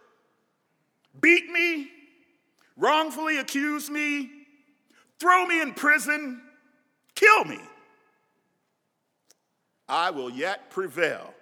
Beat 1.22 1.50
me, 1.52 1.90
wrongfully 2.76 3.38
accuse 3.38 3.90
me, 3.90 4.32
throw 5.20 5.46
me 5.46 5.62
in 5.62 5.74
prison, 5.74 6.42
kill 7.14 7.46
me. 7.46 7.60
I 9.88 10.10
will 10.10 10.30
yet 10.30 10.70
prevail 10.70 11.34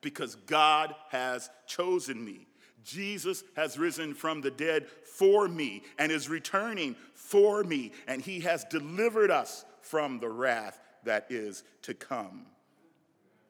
because 0.00 0.34
God 0.34 0.94
has 1.10 1.50
chosen 1.66 2.24
me. 2.24 2.46
Jesus 2.84 3.44
has 3.56 3.78
risen 3.78 4.12
from 4.12 4.40
the 4.40 4.50
dead 4.50 4.86
for 4.88 5.48
me 5.48 5.82
and 5.98 6.12
is 6.12 6.28
returning 6.28 6.96
for 7.14 7.64
me, 7.64 7.92
and 8.06 8.20
he 8.20 8.40
has 8.40 8.64
delivered 8.64 9.30
us 9.30 9.64
from 9.84 10.18
the 10.18 10.28
wrath 10.28 10.80
that 11.04 11.26
is 11.30 11.62
to 11.82 11.94
come. 11.94 12.46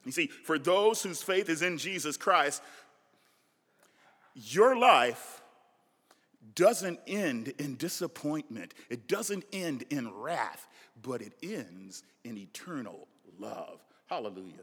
You 0.05 0.11
see, 0.11 0.27
for 0.27 0.59
those 0.59 1.01
whose 1.01 1.23
faith 1.23 1.49
is 1.49 1.61
in 1.61 1.77
Jesus 1.77 2.17
Christ, 2.17 2.61
your 4.35 4.77
life 4.77 5.41
doesn't 6.53 6.99
end 7.07 7.53
in 7.57 7.75
disappointment, 7.75 8.73
it 8.89 9.07
doesn't 9.07 9.45
end 9.51 9.83
in 9.89 10.13
wrath, 10.13 10.67
but 11.01 11.21
it 11.21 11.33
ends 11.41 12.03
in 12.23 12.37
eternal 12.37 13.07
love. 13.39 13.79
Hallelujah. 14.07 14.53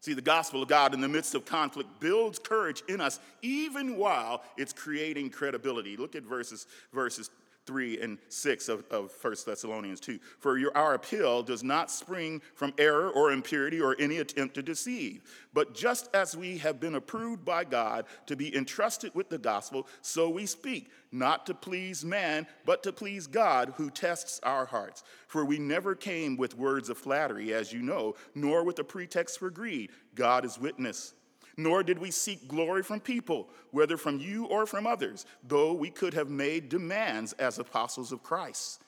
See, 0.00 0.14
the 0.14 0.20
gospel 0.20 0.62
of 0.62 0.68
God 0.68 0.94
in 0.94 1.00
the 1.00 1.08
midst 1.08 1.36
of 1.36 1.44
conflict 1.44 2.00
builds 2.00 2.40
courage 2.40 2.82
in 2.88 3.00
us 3.00 3.20
even 3.40 3.96
while 3.96 4.42
it's 4.56 4.72
creating 4.72 5.30
credibility. 5.30 5.96
Look 5.96 6.16
at 6.16 6.24
verses, 6.24 6.66
verses 6.92 7.30
3 7.66 8.00
and 8.00 8.18
6 8.28 8.68
of, 8.68 8.84
of 8.90 9.12
1 9.20 9.34
Thessalonians 9.46 10.00
2. 10.00 10.18
For 10.38 10.58
your, 10.58 10.76
our 10.76 10.94
appeal 10.94 11.42
does 11.42 11.62
not 11.62 11.90
spring 11.90 12.42
from 12.54 12.74
error 12.78 13.10
or 13.10 13.32
impurity 13.32 13.80
or 13.80 13.96
any 13.98 14.18
attempt 14.18 14.54
to 14.56 14.62
deceive, 14.62 15.22
but 15.52 15.74
just 15.74 16.08
as 16.14 16.36
we 16.36 16.58
have 16.58 16.80
been 16.80 16.96
approved 16.96 17.44
by 17.44 17.64
God 17.64 18.06
to 18.26 18.36
be 18.36 18.54
entrusted 18.56 19.14
with 19.14 19.28
the 19.28 19.38
gospel, 19.38 19.86
so 20.00 20.28
we 20.28 20.46
speak, 20.46 20.90
not 21.12 21.46
to 21.46 21.54
please 21.54 22.04
man, 22.04 22.46
but 22.64 22.82
to 22.82 22.92
please 22.92 23.26
God 23.26 23.74
who 23.76 23.90
tests 23.90 24.40
our 24.42 24.66
hearts. 24.66 25.04
For 25.28 25.44
we 25.44 25.58
never 25.58 25.94
came 25.94 26.36
with 26.36 26.56
words 26.56 26.88
of 26.88 26.98
flattery, 26.98 27.52
as 27.52 27.72
you 27.72 27.82
know, 27.82 28.14
nor 28.34 28.64
with 28.64 28.78
a 28.78 28.84
pretext 28.84 29.38
for 29.38 29.50
greed. 29.50 29.90
God 30.14 30.44
is 30.44 30.58
witness 30.58 31.14
nor 31.56 31.82
did 31.82 31.98
we 31.98 32.10
seek 32.10 32.48
glory 32.48 32.82
from 32.82 33.00
people, 33.00 33.48
whether 33.70 33.96
from 33.96 34.18
you 34.20 34.46
or 34.46 34.66
from 34.66 34.86
others, 34.86 35.26
though 35.46 35.72
we 35.72 35.90
could 35.90 36.14
have 36.14 36.30
made 36.30 36.68
demands 36.68 37.32
as 37.34 37.58
apostles 37.58 38.12
of 38.12 38.22
Christ. 38.22 38.82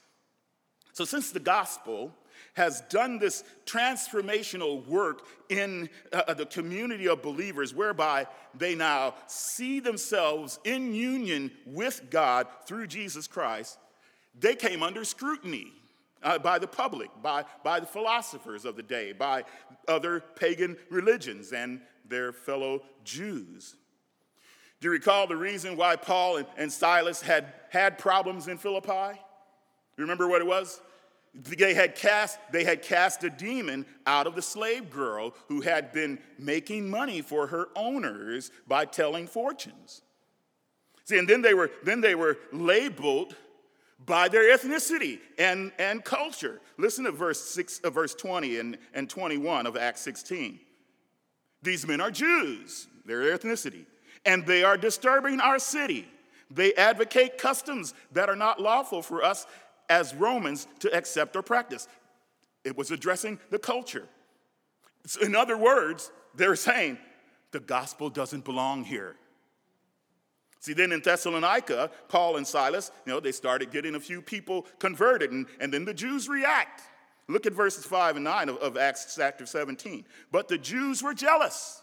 So, 0.92 1.04
since 1.04 1.32
the 1.32 1.40
gospel 1.40 2.12
has 2.54 2.82
done 2.82 3.18
this 3.18 3.42
transformational 3.66 4.86
work 4.86 5.26
in 5.48 5.88
uh, 6.12 6.34
the 6.34 6.46
community 6.46 7.08
of 7.08 7.22
believers, 7.22 7.74
whereby 7.74 8.26
they 8.56 8.74
now 8.74 9.14
see 9.26 9.80
themselves 9.80 10.60
in 10.64 10.94
union 10.94 11.50
with 11.66 12.02
God 12.10 12.46
through 12.66 12.86
Jesus 12.86 13.26
Christ, 13.26 13.78
they 14.38 14.54
came 14.54 14.82
under 14.82 15.04
scrutiny. 15.04 15.72
Uh, 16.24 16.38
by 16.38 16.58
the 16.58 16.66
public, 16.66 17.10
by, 17.22 17.44
by 17.62 17.78
the 17.78 17.86
philosophers 17.86 18.64
of 18.64 18.76
the 18.76 18.82
day, 18.82 19.12
by 19.12 19.44
other 19.86 20.20
pagan 20.36 20.74
religions 20.88 21.52
and 21.52 21.82
their 22.08 22.32
fellow 22.32 22.80
Jews. 23.04 23.76
Do 24.80 24.88
you 24.88 24.92
recall 24.92 25.26
the 25.26 25.36
reason 25.36 25.76
why 25.76 25.96
Paul 25.96 26.38
and, 26.38 26.46
and 26.56 26.72
Silas 26.72 27.20
had 27.20 27.52
had 27.68 27.98
problems 27.98 28.48
in 28.48 28.56
Philippi? 28.56 29.20
You 29.98 30.02
remember 30.02 30.26
what 30.26 30.40
it 30.40 30.46
was? 30.46 30.80
They 31.34 31.74
had, 31.74 31.96
cast, 31.96 32.38
they 32.52 32.64
had 32.64 32.82
cast 32.82 33.24
a 33.24 33.30
demon 33.30 33.84
out 34.06 34.26
of 34.26 34.34
the 34.34 34.42
slave 34.42 34.90
girl 34.90 35.34
who 35.48 35.60
had 35.60 35.92
been 35.92 36.18
making 36.38 36.88
money 36.88 37.22
for 37.22 37.48
her 37.48 37.68
owners 37.74 38.50
by 38.68 38.84
telling 38.84 39.26
fortunes. 39.26 40.02
See, 41.04 41.18
and 41.18 41.28
then 41.28 41.42
they 41.42 41.54
were, 41.54 41.70
then 41.82 42.00
they 42.00 42.14
were 42.14 42.38
labeled 42.52 43.36
by 44.06 44.28
their 44.28 44.56
ethnicity 44.56 45.18
and, 45.38 45.72
and 45.78 46.04
culture. 46.04 46.60
Listen 46.78 47.04
to 47.04 47.12
verse, 47.12 47.40
six, 47.40 47.80
uh, 47.80 47.90
verse 47.90 48.14
20 48.14 48.58
and, 48.58 48.78
and 48.92 49.08
21 49.08 49.66
of 49.66 49.76
Acts 49.76 50.00
16. 50.02 50.60
These 51.62 51.86
men 51.86 52.00
are 52.00 52.10
Jews, 52.10 52.88
their 53.06 53.22
ethnicity, 53.36 53.86
and 54.26 54.46
they 54.46 54.62
are 54.62 54.76
disturbing 54.76 55.40
our 55.40 55.58
city. 55.58 56.06
They 56.50 56.74
advocate 56.74 57.38
customs 57.38 57.94
that 58.12 58.28
are 58.28 58.36
not 58.36 58.60
lawful 58.60 59.02
for 59.02 59.24
us 59.24 59.46
as 59.88 60.14
Romans 60.14 60.66
to 60.80 60.94
accept 60.94 61.36
or 61.36 61.42
practice. 61.42 61.88
It 62.64 62.76
was 62.76 62.90
addressing 62.90 63.38
the 63.50 63.58
culture. 63.58 64.08
In 65.22 65.34
other 65.34 65.56
words, 65.56 66.10
they're 66.34 66.56
saying 66.56 66.98
the 67.50 67.60
gospel 67.60 68.10
doesn't 68.10 68.44
belong 68.44 68.84
here. 68.84 69.16
See, 70.64 70.72
then 70.72 70.92
in 70.92 71.00
Thessalonica, 71.00 71.90
Paul 72.08 72.38
and 72.38 72.46
Silas, 72.46 72.90
you 73.04 73.12
know, 73.12 73.20
they 73.20 73.32
started 73.32 73.70
getting 73.70 73.96
a 73.96 74.00
few 74.00 74.22
people 74.22 74.62
converted, 74.78 75.30
and, 75.30 75.44
and 75.60 75.70
then 75.70 75.84
the 75.84 75.92
Jews 75.92 76.26
react. 76.26 76.80
Look 77.28 77.44
at 77.44 77.52
verses 77.52 77.84
5 77.84 78.16
and 78.16 78.24
9 78.24 78.48
of, 78.48 78.56
of 78.56 78.78
Acts 78.78 79.14
chapter 79.14 79.44
17. 79.44 80.06
But 80.32 80.48
the 80.48 80.56
Jews 80.56 81.02
were 81.02 81.12
jealous 81.12 81.82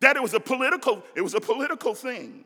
That 0.00 0.16
it 0.16 0.22
was 0.22 0.34
a 0.34 0.40
political, 0.40 1.02
it 1.14 1.22
was 1.22 1.34
a 1.34 1.40
political 1.40 1.94
thing. 1.94 2.44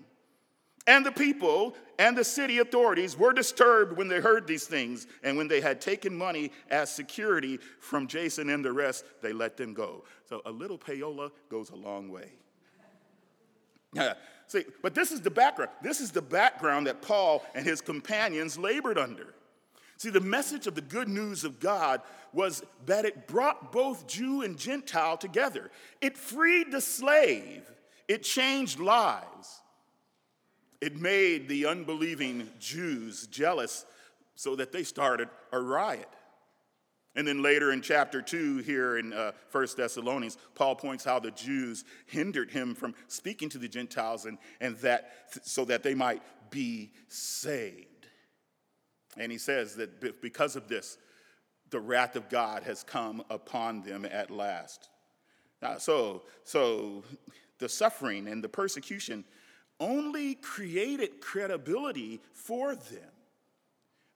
And 0.87 1.05
the 1.05 1.12
people 1.12 1.75
and 1.99 2.17
the 2.17 2.25
city 2.25 2.59
authorities 2.59 3.19
were 3.19 3.35
disturbed 3.35 3.99
when 3.99 4.09
they 4.09 4.21
heard 4.21 4.47
these 4.47 4.67
things. 4.67 5.07
And 5.23 5.37
when 5.37 5.47
they 5.47 5.61
had 5.61 5.83
taken 5.83 6.17
money 6.17 6.50
as 6.71 6.90
security 6.90 7.59
from 7.78 8.07
Jason 8.07 8.49
and 8.49 8.64
the 8.64 8.73
rest, 8.73 9.05
they 9.21 9.35
let 9.35 9.59
them 9.59 9.75
go. 9.75 10.05
So 10.26 10.40
a 10.47 10.50
little 10.50 10.78
payola 10.78 11.31
goes 11.50 11.71
a 11.71 11.76
long 11.76 12.09
way. 12.09 12.33
See, 14.47 14.64
but 14.81 14.95
this 14.95 15.12
is 15.12 15.21
the 15.21 15.31
background. 15.31 15.73
This 15.83 16.00
is 16.00 16.11
the 16.11 16.23
background 16.23 16.87
that 16.87 17.02
Paul 17.02 17.45
and 17.55 17.67
his 17.67 17.83
companions 17.83 18.57
labored 18.57 18.97
under. 18.97 19.35
See, 19.99 20.11
the 20.11 20.21
message 20.21 20.69
of 20.69 20.76
the 20.76 20.81
good 20.81 21.09
news 21.09 21.43
of 21.43 21.59
God 21.59 22.02
was 22.33 22.62
that 22.87 23.05
it 23.05 23.26
brought 23.26 23.73
both 23.73 24.07
Jew 24.07 24.43
and 24.43 24.57
Gentile 24.57 25.17
together. 25.17 25.73
It 26.00 26.17
freed 26.17 26.71
the 26.71 26.81
slave, 26.81 27.69
it 28.07 28.23
changed 28.23 28.78
lives. 28.78 29.61
It 30.81 30.97
made 30.97 31.49
the 31.49 31.67
unbelieving 31.67 32.49
Jews 32.61 33.26
jealous 33.26 33.85
so 34.37 34.55
that 34.55 34.71
they 34.71 34.85
started 34.85 35.28
a 35.50 35.59
riot. 35.59 36.09
And 37.17 37.26
then 37.26 37.43
later 37.43 37.73
in 37.73 37.83
chapter 37.83 38.23
2, 38.23 38.59
here 38.59 38.99
in 38.99 39.12
uh, 39.12 39.33
1 39.50 39.67
Thessalonians, 39.76 40.38
Paul 40.55 40.76
points 40.76 41.02
how 41.02 41.19
the 41.19 41.33
Jews 41.33 41.85
hindered 42.07 42.52
him 42.52 42.76
from 42.76 42.95
speaking 43.09 43.49
to 43.49 43.59
the 43.59 43.67
Gentiles 43.67 44.26
and, 44.26 44.38
and 44.61 44.76
that, 44.76 45.11
so 45.43 45.64
that 45.64 45.83
they 45.83 45.95
might 45.97 46.23
be 46.50 46.93
saved. 47.09 47.98
And 49.18 49.32
he 49.32 49.38
says 49.38 49.75
that 49.76 50.22
because 50.22 50.56
of 50.56 50.68
this, 50.68 50.96
the 51.70 51.80
wrath 51.80 52.16
of 52.16 52.28
God 52.28 52.62
has 52.62 52.82
come 52.82 53.22
upon 53.28 53.82
them 53.82 54.06
at 54.10 54.30
last. 54.30 54.88
Now, 55.60 55.78
so, 55.78 56.22
so 56.44 57.04
the 57.58 57.68
suffering 57.68 58.28
and 58.28 58.42
the 58.42 58.48
persecution 58.48 59.25
only 59.80 60.34
created 60.37 61.20
credibility 61.20 62.20
for 62.32 62.75
them. 62.75 63.10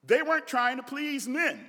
They 0.04 0.23
weren't 0.23 0.47
trying 0.47 0.78
to 0.78 0.82
please 0.82 1.28
men. 1.28 1.64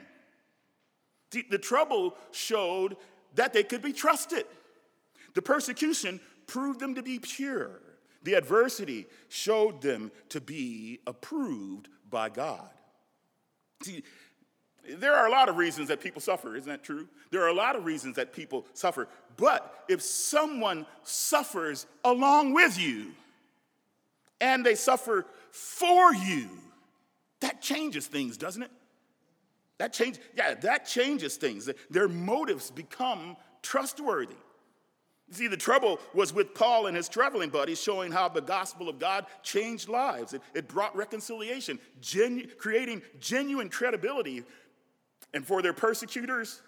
The, 1.32 1.46
the 1.50 1.58
trouble 1.58 2.16
showed 2.32 2.96
that 3.36 3.54
they 3.54 3.64
could 3.64 3.82
be 3.82 3.94
trusted. 3.94 4.46
The 5.34 5.42
persecution 5.42 6.20
proved 6.48 6.80
them 6.80 6.96
to 6.96 7.04
be 7.04 7.20
pure. 7.20 7.82
The 8.24 8.36
adversity 8.36 9.08
showed 9.30 9.82
them 9.82 10.12
to 10.30 10.40
be 10.40 11.00
approved 11.08 11.90
by 12.10 12.30
God. 12.30 12.70
See, 13.84 14.04
there 14.88 15.14
are 15.14 15.28
a 15.28 15.32
lot 15.32 15.50
of 15.50 15.58
reasons 15.58 15.88
that 15.88 16.02
people 16.02 16.22
suffer, 16.22 16.56
isn't 16.56 16.70
that 16.70 16.84
true? 16.84 17.08
There 17.32 17.42
are 17.42 17.50
a 17.50 17.54
lot 17.54 17.76
of 17.76 17.86
reasons 17.86 18.16
that 18.18 18.34
people 18.34 18.66
suffer. 18.74 19.08
But 19.38 19.86
if 19.88 20.02
someone 20.02 20.86
suffers 21.04 21.86
along 22.04 22.54
with 22.54 22.80
you 22.80 23.12
and 24.42 24.66
they 24.66 24.76
suffer 24.76 25.26
for 25.52 26.14
you, 26.14 26.50
that 27.40 27.62
changes 27.62 28.08
things, 28.08 28.38
doesn't 28.38 28.64
it? 28.64 28.72
That 29.78 29.94
change, 29.94 30.20
yeah, 30.36 30.54
that 30.56 30.86
changes 30.86 31.36
things. 31.36 31.70
Their 31.90 32.08
motives 32.08 32.72
become 32.72 33.38
trustworthy. 33.62 34.36
See, 35.34 35.48
the 35.48 35.58
trouble 35.58 36.00
was 36.14 36.32
with 36.32 36.54
Paul 36.54 36.86
and 36.86 36.96
his 36.96 37.10
traveling 37.10 37.50
buddies 37.50 37.82
showing 37.82 38.12
how 38.12 38.30
the 38.30 38.42
gospel 38.42 38.88
of 38.88 39.00
God 39.00 39.26
changed 39.42 39.90
lives. 39.90 40.34
It, 40.34 40.44
it 40.54 40.68
brought 40.68 40.96
reconciliation, 40.96 41.80
genu- 42.02 42.48
creating 42.58 43.02
genuine 43.20 43.70
credibility. 43.70 44.44
And 45.34 45.46
for 45.46 45.64
their 45.64 45.74
persecutors, 45.74 46.62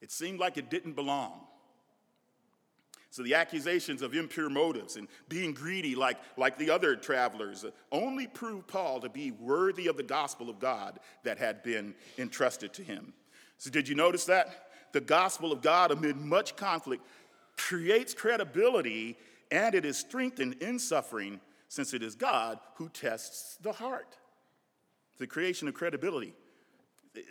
it 0.00 0.10
seemed 0.10 0.40
like 0.40 0.58
it 0.58 0.68
didn't 0.68 0.94
belong. 0.94 1.40
So 3.10 3.22
the 3.22 3.34
accusations 3.34 4.02
of 4.02 4.12
impure 4.14 4.50
motives 4.50 4.96
and 4.96 5.06
being 5.28 5.54
greedy 5.54 5.94
like, 5.94 6.18
like 6.36 6.58
the 6.58 6.70
other 6.70 6.96
travelers 6.96 7.64
only 7.92 8.26
proved 8.26 8.66
Paul 8.66 9.00
to 9.00 9.08
be 9.08 9.30
worthy 9.30 9.86
of 9.86 9.96
the 9.96 10.02
gospel 10.02 10.50
of 10.50 10.58
God 10.58 10.98
that 11.22 11.38
had 11.38 11.62
been 11.62 11.94
entrusted 12.18 12.74
to 12.74 12.82
him. 12.82 13.14
So, 13.56 13.70
did 13.70 13.88
you 13.88 13.94
notice 13.94 14.26
that? 14.26 14.65
The 14.92 15.00
gospel 15.00 15.52
of 15.52 15.62
God 15.62 15.90
amid 15.90 16.16
much 16.16 16.56
conflict 16.56 17.04
creates 17.56 18.14
credibility 18.14 19.16
and 19.50 19.74
it 19.74 19.84
is 19.84 19.96
strengthened 19.96 20.54
in 20.60 20.78
suffering 20.78 21.40
since 21.68 21.94
it 21.94 22.02
is 22.02 22.14
God 22.14 22.58
who 22.74 22.88
tests 22.88 23.56
the 23.60 23.72
heart. 23.72 24.16
The 25.18 25.26
creation 25.26 25.68
of 25.68 25.74
credibility 25.74 26.34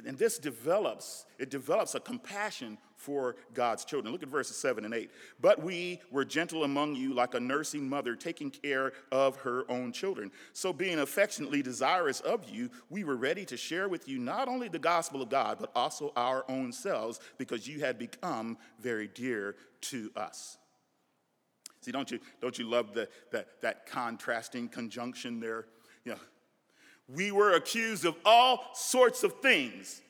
and 0.06 0.18
this 0.18 0.38
develops, 0.38 1.26
it 1.40 1.50
develops 1.50 1.96
a 1.96 2.00
compassion 2.00 2.78
for 2.96 3.36
God's 3.54 3.86
children. 3.86 4.12
Look 4.12 4.24
at 4.24 4.30
verses 4.30 4.58
7 4.58 4.86
and 4.86 4.94
8. 4.94 5.12
But 5.40 5.62
we 5.62 6.02
were 6.12 6.26
gentle 6.26 6.64
among 6.64 6.96
you 6.96 7.14
like 7.14 7.34
a 7.34 7.40
nursing 7.40 7.88
mother 7.88 8.16
taking 8.16 8.50
care 8.50 8.94
of 9.12 9.36
her 9.38 9.70
own 9.70 9.92
children. 9.92 10.32
So, 10.54 10.74
being 10.74 11.00
affectionately 11.00 11.62
desirous 11.62 12.20
of 12.22 12.50
you, 12.50 12.70
we 12.90 13.04
were 13.04 13.18
ready 13.18 13.46
to 13.46 13.58
share 13.58 13.90
with 13.90 14.08
you 14.08 14.18
not 14.18 14.48
only 14.48 14.70
the 14.70 14.80
gospel 14.80 15.22
of 15.22 15.30
God, 15.30 15.58
but 15.60 15.72
also 15.76 16.14
our 16.16 16.46
own 16.50 16.72
selves, 16.72 17.20
because 17.38 17.68
you 17.68 17.80
had 17.80 18.00
become 18.00 18.58
very 18.80 19.08
dear 19.08 19.56
to 19.82 20.12
us. 20.16 20.58
See, 21.82 21.92
don't 21.92 22.10
you, 22.10 22.20
don't 22.42 22.58
you 22.58 22.68
love 22.68 22.96
the, 22.96 23.08
that, 23.32 23.62
that 23.62 23.86
contrasting 23.86 24.70
conjunction 24.70 25.40
there? 25.40 25.68
You 26.04 26.14
know, 26.14 26.20
we 27.08 27.32
were 27.32 27.54
accused 27.54 28.06
of 28.06 28.16
all 28.26 28.66
sorts 28.74 29.24
of 29.24 29.34
things. 29.42 30.02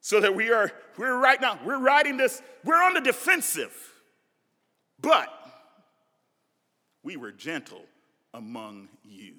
So 0.00 0.20
that 0.20 0.34
we 0.34 0.50
are, 0.50 0.70
we're 0.96 1.18
right 1.18 1.40
now, 1.40 1.58
we're 1.64 1.80
writing 1.80 2.16
this, 2.16 2.40
we're 2.64 2.82
on 2.82 2.94
the 2.94 3.00
defensive. 3.00 3.74
But 5.00 5.28
we 7.02 7.16
were 7.16 7.32
gentle 7.32 7.82
among 8.34 8.88
you. 9.04 9.34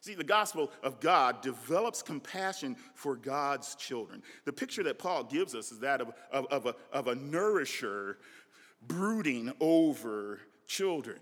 See, 0.00 0.14
the 0.14 0.24
gospel 0.24 0.70
of 0.82 1.00
God 1.00 1.42
develops 1.42 2.02
compassion 2.02 2.76
for 2.94 3.16
God's 3.16 3.74
children. 3.74 4.22
The 4.44 4.52
picture 4.52 4.82
that 4.84 4.98
Paul 4.98 5.24
gives 5.24 5.54
us 5.54 5.70
is 5.70 5.80
that 5.80 6.00
of, 6.00 6.12
of, 6.32 6.46
of, 6.46 6.66
a, 6.66 6.74
of 6.92 7.08
a 7.08 7.14
nourisher 7.14 8.18
brooding 8.86 9.52
over 9.60 10.40
children. 10.66 11.18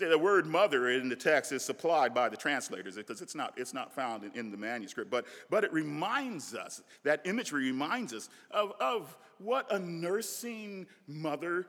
See, 0.00 0.06
the 0.06 0.16
word 0.16 0.46
mother 0.46 0.88
in 0.88 1.10
the 1.10 1.14
text 1.14 1.52
is 1.52 1.62
supplied 1.62 2.14
by 2.14 2.30
the 2.30 2.36
translators 2.36 2.96
because 2.96 3.20
it's 3.20 3.34
not, 3.34 3.52
it's 3.58 3.74
not 3.74 3.92
found 3.92 4.24
in, 4.24 4.32
in, 4.32 4.50
the 4.50 4.56
manuscript. 4.56 5.10
But, 5.10 5.26
but 5.50 5.62
it 5.62 5.70
reminds 5.74 6.54
us, 6.54 6.80
that 7.02 7.20
imagery 7.26 7.66
reminds 7.66 8.14
us 8.14 8.30
of, 8.50 8.72
of 8.80 9.14
what 9.36 9.70
a 9.70 9.78
nursing 9.78 10.86
mother 11.06 11.66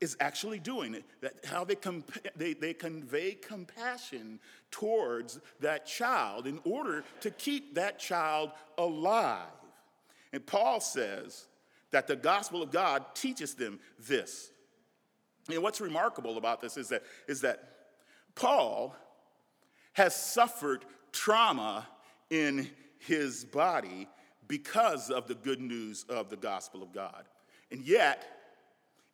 is 0.00 0.16
actually 0.18 0.60
doing, 0.60 0.96
that 1.20 1.34
how 1.44 1.62
they, 1.62 1.74
comp- 1.74 2.10
they, 2.34 2.54
they 2.54 2.72
convey 2.72 3.32
compassion 3.32 4.40
towards 4.70 5.38
that 5.60 5.84
child 5.84 6.46
in 6.46 6.60
order 6.64 7.04
to 7.20 7.30
keep 7.32 7.74
that 7.74 7.98
child 7.98 8.52
alive. 8.78 9.42
And 10.32 10.46
Paul 10.46 10.80
says 10.80 11.48
that 11.90 12.06
the 12.06 12.16
gospel 12.16 12.62
of 12.62 12.70
God 12.70 13.04
teaches 13.14 13.52
them 13.52 13.78
this. 14.08 14.52
And 15.50 15.62
what's 15.62 15.82
remarkable 15.82 16.38
about 16.38 16.62
this 16.62 16.78
is 16.78 16.88
that, 16.88 17.02
is 17.28 17.42
that 17.42 17.73
Paul 18.34 18.94
has 19.92 20.14
suffered 20.14 20.84
trauma 21.12 21.86
in 22.30 22.68
his 22.98 23.44
body 23.44 24.08
because 24.48 25.10
of 25.10 25.26
the 25.26 25.34
good 25.34 25.60
news 25.60 26.04
of 26.08 26.30
the 26.30 26.36
gospel 26.36 26.82
of 26.82 26.92
God. 26.92 27.24
And 27.70 27.84
yet, 27.84 28.24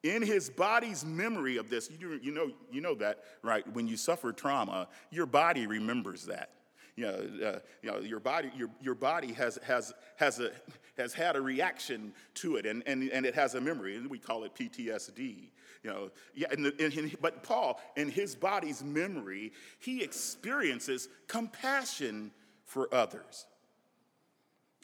in 0.03 0.23
his 0.23 0.49
body's 0.49 1.05
memory 1.05 1.57
of 1.57 1.69
this, 1.69 1.91
you, 2.01 2.33
know, 2.33 2.51
you 2.73 2.81
know 2.81 2.95
that, 2.97 3.19
right? 3.43 3.71
When 3.75 3.87
you 3.87 3.97
suffer 3.97 4.33
trauma, 4.33 4.89
your 5.11 5.27
body 5.27 5.67
remembers 5.67 6.27
that. 6.27 6.51
You 6.97 7.07
know, 7.07 7.47
uh, 7.47 7.59
you 7.83 7.91
know 7.91 7.99
your 8.01 8.21
body, 8.21 8.51
your, 8.57 8.69
your 8.81 8.95
body 8.95 9.33
has, 9.33 9.59
has, 9.65 9.93
has, 10.17 10.41
a, 10.41 10.51
has 10.97 11.15
had 11.15 11.37
a 11.37 11.41
reaction 11.41 12.13
to 12.35 12.57
it, 12.57 12.67
and, 12.67 12.83
and, 12.87 13.09
and 13.11 13.25
it 13.25 13.35
has 13.35 13.55
a 13.55 13.61
memory, 13.61 13.97
and 13.97 14.09
we 14.09 14.19
call 14.19 14.45
it 14.45 14.55
PTSD. 14.55 15.51
You 15.83 15.91
know, 15.91 16.11
yeah, 16.35 16.49
and 16.51 16.65
the, 16.65 16.75
and, 16.79 17.17
but 17.21 17.43
Paul, 17.43 17.81
in 17.97 18.11
his 18.11 18.35
body's 18.35 18.85
memory, 18.85 19.53
he 19.79 20.03
experiences 20.03 21.09
compassion 21.27 22.33
for 22.65 22.93
others. 22.95 23.47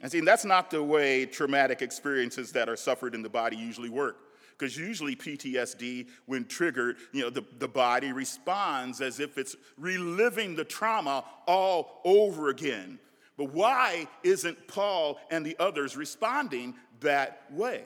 And 0.03 0.13
see, 0.13 0.21
that's 0.21 0.45
not 0.45 0.71
the 0.71 0.83
way 0.83 1.27
traumatic 1.27 1.81
experiences 1.81 2.53
that 2.53 2.69
are 2.69 2.77
suffered 2.77 3.15
in 3.15 3.23
the 3.23 3.29
body 3.29 3.57
usually 3.57 3.89
work. 3.89 4.17
Because 4.59 4.77
usually 4.77 5.15
PTSD, 5.15 6.09
when 6.25 6.47
triggered, 6.47 6.97
you 7.13 7.23
know, 7.23 7.31
the, 7.31 7.45
the 7.59 7.69
body 7.69 8.13
responds 8.13 9.01
as 9.01 9.21
if 9.21 9.37
it's 9.37 9.55
reliving 9.77 10.57
the 10.57 10.65
trauma 10.65 11.25
all 11.47 12.01
over 12.05 12.49
again. 12.49 12.99
But 13.37 13.53
why 13.53 14.09
isn't 14.23 14.67
Paul 14.67 15.19
and 15.31 15.45
the 15.45 15.57
others 15.59 15.97
responding 15.97 16.75
that 17.01 17.43
way? 17.51 17.85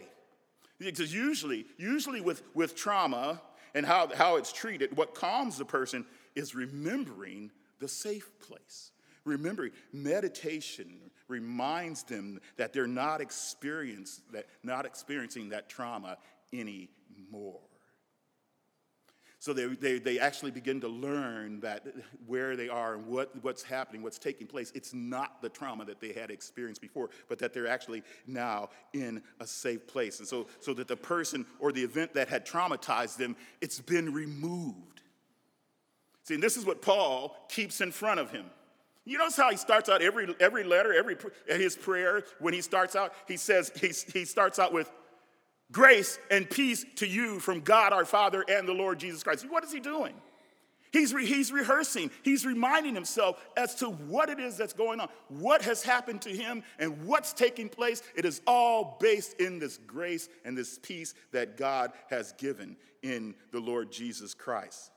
Because 0.79 1.13
usually, 1.13 1.67
usually 1.77 2.21
with, 2.21 2.43
with 2.55 2.77
trauma 2.77 3.43
and 3.75 3.85
how, 3.85 4.09
how 4.15 4.37
it's 4.37 4.53
treated, 4.53 4.97
what 4.97 5.15
calms 5.15 5.59
the 5.59 5.65
person 5.65 6.07
is 6.37 6.55
remembering 6.55 7.51
the 7.81 7.89
safe 7.89 8.31
place. 8.41 8.93
Remembering 9.25 9.73
meditation 9.93 11.11
reminds 11.29 12.05
them 12.05 12.41
that 12.57 12.73
they're 12.73 12.87
not, 12.87 13.19
that, 13.19 14.47
not 14.63 14.87
experiencing 14.87 15.49
that 15.51 15.69
trauma 15.69 16.17
anymore. 16.53 17.61
So 19.41 19.55
they, 19.55 19.69
they, 19.69 19.99
they 19.99 20.19
actually 20.19 20.51
begin 20.51 20.83
to 20.83 20.89
learn 20.89 21.61
that 21.61 21.87
where 22.27 22.57
they 22.57 22.69
are 22.69 22.95
and 22.97 23.07
what, 23.07 23.33
what's 23.43 23.63
happening, 23.63 24.03
what's 24.03 24.19
taking 24.19 24.47
place. 24.47 24.71
It's 24.75 24.93
not 24.93 25.41
the 25.41 25.49
trauma 25.49 25.87
that 25.87 25.99
they 25.99 26.13
had 26.13 26.31
experienced 26.31 26.83
before, 26.83 27.09
but 27.27 27.39
that 27.39 27.55
they're 27.55 27.67
actually 27.67 28.03
now 28.27 28.69
in 28.93 29.23
a 29.41 29.47
safe 29.47 29.87
place. 29.87 30.19
And 30.19 30.29
so, 30.29 30.47
so 30.61 30.75
that 30.75 30.89
the 30.89 30.97
person 30.97 31.47
or 31.59 31.73
the 31.73 31.83
event 31.83 32.13
that 32.13 32.29
had 32.29 32.45
traumatized 32.45 33.17
them, 33.17 33.35
it's 33.63 33.81
been 33.81 34.13
removed. 34.13 35.01
See, 36.25 36.35
and 36.35 36.43
this 36.43 36.59
is 36.59 36.67
what 36.67 36.83
Paul 36.83 37.35
keeps 37.49 37.81
in 37.81 37.93
front 37.93 38.21
of 38.21 38.31
him. 38.31 38.45
You 39.07 39.17
notice 39.17 39.39
how 39.39 39.51
he 39.51 39.57
starts 39.57 39.89
out 39.89 40.03
every, 40.03 40.35
every 40.39 40.65
letter, 40.65 40.93
every 40.93 41.17
his 41.47 41.77
prayer, 41.77 42.25
when 42.41 42.53
he 42.53 42.61
starts 42.61 42.95
out, 42.95 43.15
he 43.27 43.39
says, 43.39 43.73
he, 43.75 43.89
he 44.13 44.27
starts 44.27 44.59
out 44.59 44.75
with, 44.75 44.93
Grace 45.73 46.19
and 46.31 46.49
peace 46.49 46.85
to 46.97 47.07
you 47.07 47.39
from 47.39 47.61
God 47.61 47.93
our 47.93 48.05
Father 48.05 48.45
and 48.49 48.67
the 48.67 48.73
Lord 48.73 48.99
Jesus 48.99 49.23
Christ. 49.23 49.49
What 49.49 49.65
is 49.65 49.73
he 49.73 49.81
doing? 49.81 50.15
He's, 50.93 51.15
re- 51.15 51.27
he's 51.27 51.53
rehearsing, 51.53 52.11
he's 52.25 52.45
reminding 52.45 52.97
himself 52.97 53.41
as 53.57 53.77
to 53.77 53.87
what 53.91 54.29
it 54.29 54.41
is 54.41 54.57
that's 54.57 54.73
going 54.73 54.99
on, 54.99 55.09
what 55.29 55.63
has 55.63 55.85
happened 55.85 56.23
to 56.23 56.31
him, 56.31 56.65
and 56.81 57.07
what's 57.07 57.33
taking 57.33 57.69
place. 57.69 58.03
It 58.17 58.25
is 58.25 58.41
all 58.47 58.97
based 59.01 59.41
in 59.41 59.61
this 59.61 59.79
grace 59.79 60.29
and 60.45 60.59
this 60.59 60.81
peace 60.83 61.15
that 61.31 61.57
God 61.57 61.93
has 62.09 62.33
given 62.33 62.77
in 63.03 63.37
the 63.53 63.61
Lord 63.61 63.93
Jesus 63.93 64.35
Christ. 64.35 64.91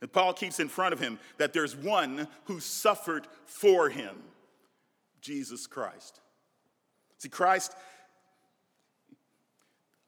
And 0.00 0.10
Paul 0.10 0.32
keeps 0.32 0.58
in 0.58 0.68
front 0.68 0.94
of 0.94 1.00
him 1.00 1.18
that 1.36 1.52
there's 1.52 1.76
one 1.76 2.26
who 2.44 2.58
suffered 2.58 3.28
for 3.44 3.90
him 3.90 4.16
Jesus 5.20 5.66
Christ. 5.66 6.20
See, 7.18 7.28
Christ 7.28 7.74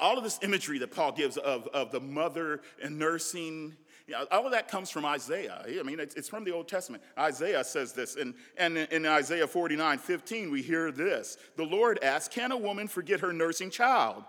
all 0.01 0.19
of 0.19 0.25
this 0.25 0.39
imagery 0.43 0.79
that 0.79 0.91
Paul 0.91 1.13
gives 1.13 1.37
of, 1.37 1.69
of 1.69 1.93
the 1.93 2.01
mother 2.01 2.61
and 2.83 2.99
nursing, 2.99 3.77
you 4.07 4.15
know, 4.15 4.27
all 4.31 4.45
of 4.45 4.53
that 4.53 4.69
comes 4.69 4.91
from 4.91 5.05
Isaiah. 5.07 5.65
I 5.67 5.83
mean, 5.83 6.01
it's, 6.01 6.15
it's 6.15 6.29
from 6.29 6.45
the 6.45 6.51
Old 6.51 6.69
Testament. 6.69 7.03
Isaiah 7.19 7.65
says 7.65 7.93
this. 7.93 8.17
And, 8.17 8.35
and 8.57 8.77
in 8.77 9.07
Isaiah 9.07 9.47
49 9.47 9.99
15, 9.99 10.51
we 10.51 10.63
hear 10.63 10.91
this 10.91 11.39
The 11.57 11.65
Lord 11.65 11.99
asks, 12.03 12.35
Can 12.35 12.53
a 12.53 12.57
woman 12.57 12.89
forget 12.89 13.21
her 13.21 13.33
nursing 13.33 13.71
child? 13.71 14.25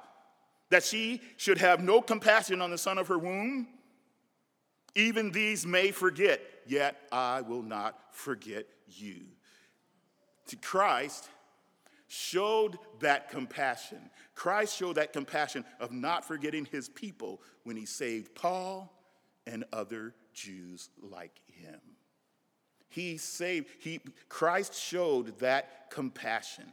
That 0.70 0.84
she 0.84 1.22
should 1.38 1.60
have 1.60 1.84
no 1.84 2.02
compassion 2.02 2.62
on 2.62 2.72
the 2.72 2.78
son 2.78 2.98
of 2.98 3.08
her 3.08 3.18
womb? 3.18 3.68
Even 4.96 5.32
these 5.32 5.66
may 5.66 5.92
forget, 5.92 6.42
yet 6.66 6.96
I 7.12 7.42
will 7.42 7.62
not 7.62 8.00
forget 8.12 8.66
you. 8.88 9.26
To 10.48 10.56
Christ, 10.56 11.30
showed 12.08 12.78
that 13.00 13.30
compassion. 13.30 14.10
Christ 14.36 14.78
showed 14.78 14.96
that 14.96 15.14
compassion 15.14 15.66
of 15.80 15.92
not 15.92 16.26
forgetting 16.26 16.66
his 16.66 16.90
people 16.90 17.42
when 17.64 17.76
he 17.76 17.86
saved 17.86 18.36
Paul 18.36 18.92
and 19.48 19.64
other 19.74 20.14
Jews 20.34 20.90
like 21.02 21.40
him. 21.48 21.80
He 22.90 23.18
saved, 23.18 23.68
he, 23.80 24.00
Christ 24.30 24.74
showed 24.74 25.40
that 25.40 25.90
compassion. 25.90 26.66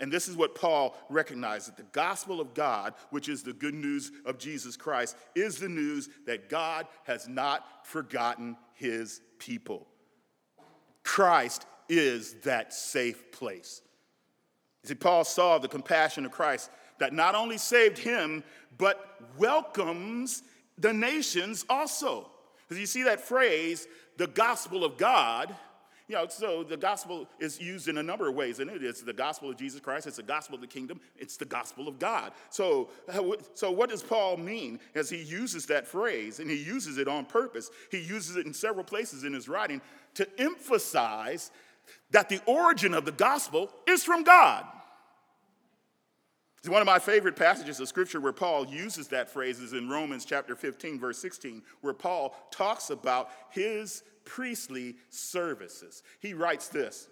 And 0.00 0.10
this 0.10 0.26
is 0.26 0.36
what 0.36 0.56
Paul 0.56 0.96
recognized 1.08 1.68
that 1.68 1.76
the 1.76 1.84
gospel 1.92 2.40
of 2.40 2.54
God, 2.54 2.94
which 3.10 3.28
is 3.28 3.44
the 3.44 3.52
good 3.52 3.74
news 3.74 4.10
of 4.26 4.36
Jesus 4.36 4.76
Christ, 4.76 5.16
is 5.36 5.58
the 5.58 5.68
news 5.68 6.08
that 6.26 6.48
God 6.48 6.88
has 7.04 7.28
not 7.28 7.86
forgotten 7.86 8.56
his 8.74 9.20
people. 9.38 9.86
Christ 11.04 11.66
is 11.88 12.34
that 12.42 12.72
safe 12.72 13.30
place. 13.30 13.82
You 14.82 14.88
see, 14.88 14.94
Paul 14.94 15.24
saw 15.24 15.58
the 15.58 15.68
compassion 15.68 16.24
of 16.24 16.32
Christ 16.32 16.70
that 16.98 17.12
not 17.12 17.34
only 17.34 17.58
saved 17.58 17.98
him, 17.98 18.44
but 18.78 19.20
welcomes 19.38 20.42
the 20.78 20.92
nations 20.92 21.64
also. 21.68 22.30
Because 22.68 22.80
you 22.80 22.86
see 22.86 23.02
that 23.04 23.20
phrase, 23.20 23.86
the 24.16 24.26
gospel 24.26 24.84
of 24.84 24.96
God, 24.96 25.54
you 26.08 26.16
know, 26.16 26.26
so 26.28 26.62
the 26.62 26.76
gospel 26.76 27.28
is 27.38 27.60
used 27.60 27.88
in 27.88 27.98
a 27.98 28.02
number 28.02 28.28
of 28.28 28.34
ways, 28.34 28.58
and 28.58 28.70
it 28.70 28.82
is 28.82 29.02
the 29.02 29.12
gospel 29.12 29.50
of 29.50 29.56
Jesus 29.56 29.80
Christ, 29.80 30.06
it's 30.06 30.16
the 30.16 30.22
gospel 30.22 30.56
of 30.56 30.60
the 30.60 30.66
kingdom, 30.66 31.00
it's 31.16 31.36
the 31.36 31.44
gospel 31.44 31.88
of 31.88 31.98
God. 31.98 32.32
So, 32.50 32.90
uh, 33.08 33.22
so 33.54 33.70
what 33.70 33.88
does 33.88 34.02
Paul 34.02 34.36
mean 34.36 34.80
as 34.94 35.08
he 35.08 35.22
uses 35.22 35.64
that 35.66 35.86
phrase, 35.86 36.40
and 36.40 36.50
he 36.50 36.56
uses 36.56 36.98
it 36.98 37.08
on 37.08 37.24
purpose? 37.24 37.70
He 37.90 37.98
uses 37.98 38.36
it 38.36 38.46
in 38.46 38.52
several 38.52 38.84
places 38.84 39.24
in 39.24 39.32
his 39.32 39.48
writing 39.48 39.80
to 40.14 40.28
emphasize 40.40 41.50
that 42.10 42.28
the 42.28 42.40
origin 42.46 42.94
of 42.94 43.04
the 43.04 43.12
gospel 43.12 43.70
is 43.86 44.04
from 44.04 44.22
God. 44.22 44.64
It's 46.58 46.68
one 46.68 46.80
of 46.80 46.86
my 46.86 47.00
favorite 47.00 47.34
passages 47.34 47.80
of 47.80 47.88
scripture 47.88 48.20
where 48.20 48.32
Paul 48.32 48.66
uses 48.66 49.08
that 49.08 49.28
phrase 49.28 49.58
is 49.58 49.72
in 49.72 49.88
Romans 49.88 50.24
chapter 50.24 50.54
15, 50.54 51.00
verse 51.00 51.18
16, 51.18 51.60
where 51.80 51.92
Paul 51.92 52.36
talks 52.52 52.90
about 52.90 53.30
his 53.50 54.04
priestly 54.24 54.94
services. 55.10 56.04
He 56.20 56.34
writes 56.34 56.68
this. 56.68 57.08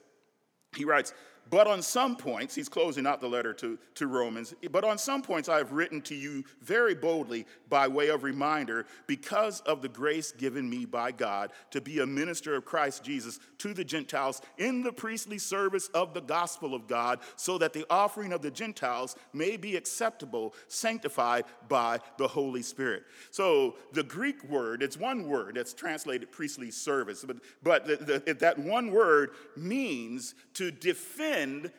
He 0.76 0.84
writes, 0.84 1.12
but 1.48 1.66
on 1.66 1.82
some 1.82 2.16
points, 2.16 2.54
he's 2.54 2.68
closing 2.68 3.06
out 3.06 3.20
the 3.20 3.28
letter 3.28 3.52
to, 3.54 3.78
to 3.96 4.06
Romans, 4.06 4.54
but 4.70 4.84
on 4.84 4.98
some 4.98 5.22
points 5.22 5.48
I 5.48 5.58
have 5.58 5.72
written 5.72 6.00
to 6.02 6.14
you 6.14 6.44
very 6.60 6.94
boldly 6.94 7.46
by 7.68 7.88
way 7.88 8.08
of 8.08 8.22
reminder 8.22 8.86
because 9.06 9.60
of 9.62 9.82
the 9.82 9.88
grace 9.88 10.30
given 10.32 10.68
me 10.68 10.84
by 10.84 11.10
God 11.10 11.50
to 11.70 11.80
be 11.80 12.00
a 12.00 12.06
minister 12.06 12.54
of 12.54 12.64
Christ 12.64 13.02
Jesus 13.02 13.40
to 13.58 13.74
the 13.74 13.84
Gentiles 13.84 14.42
in 14.58 14.82
the 14.82 14.92
priestly 14.92 15.38
service 15.38 15.88
of 15.88 16.14
the 16.14 16.20
gospel 16.20 16.74
of 16.74 16.86
God, 16.86 17.18
so 17.36 17.58
that 17.58 17.72
the 17.72 17.86
offering 17.90 18.32
of 18.32 18.42
the 18.42 18.50
Gentiles 18.50 19.16
may 19.32 19.56
be 19.56 19.76
acceptable, 19.76 20.54
sanctified 20.68 21.44
by 21.68 21.98
the 22.18 22.28
Holy 22.28 22.62
Spirit. 22.62 23.02
So 23.30 23.76
the 23.92 24.04
Greek 24.04 24.44
word, 24.44 24.82
it's 24.82 24.96
one 24.96 25.28
word 25.28 25.56
that's 25.56 25.74
translated 25.74 26.30
priestly 26.30 26.70
service, 26.70 27.24
but, 27.24 27.38
but 27.62 27.86
the, 27.86 27.96
the, 27.96 28.34
that 28.34 28.58
one 28.58 28.92
word 28.92 29.30
means 29.56 30.34
to 30.54 30.70
defend 30.70 31.29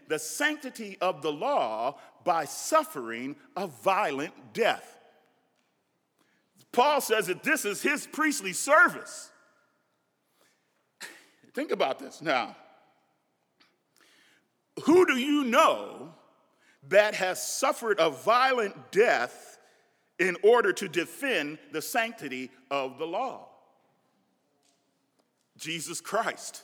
the 0.07 0.19
sanctity 0.19 0.97
of 1.01 1.21
the 1.21 1.31
law 1.31 1.97
by 2.23 2.45
suffering 2.45 3.35
a 3.55 3.67
violent 3.67 4.33
death. 4.53 4.97
Paul 6.71 7.01
says 7.01 7.27
that 7.27 7.43
this 7.43 7.65
is 7.65 7.81
his 7.81 8.07
priestly 8.07 8.53
service. 8.53 9.29
Think 11.53 11.71
about 11.71 11.99
this 11.99 12.21
now. 12.21 12.55
Who 14.83 15.05
do 15.05 15.17
you 15.17 15.43
know 15.43 16.13
that 16.87 17.13
has 17.15 17.45
suffered 17.45 17.99
a 17.99 18.09
violent 18.09 18.91
death 18.91 19.59
in 20.17 20.37
order 20.43 20.71
to 20.73 20.87
defend 20.87 21.59
the 21.71 21.81
sanctity 21.81 22.51
of 22.69 22.97
the 22.97 23.05
law? 23.05 23.49
Jesus 25.57 25.99
Christ. 25.99 26.63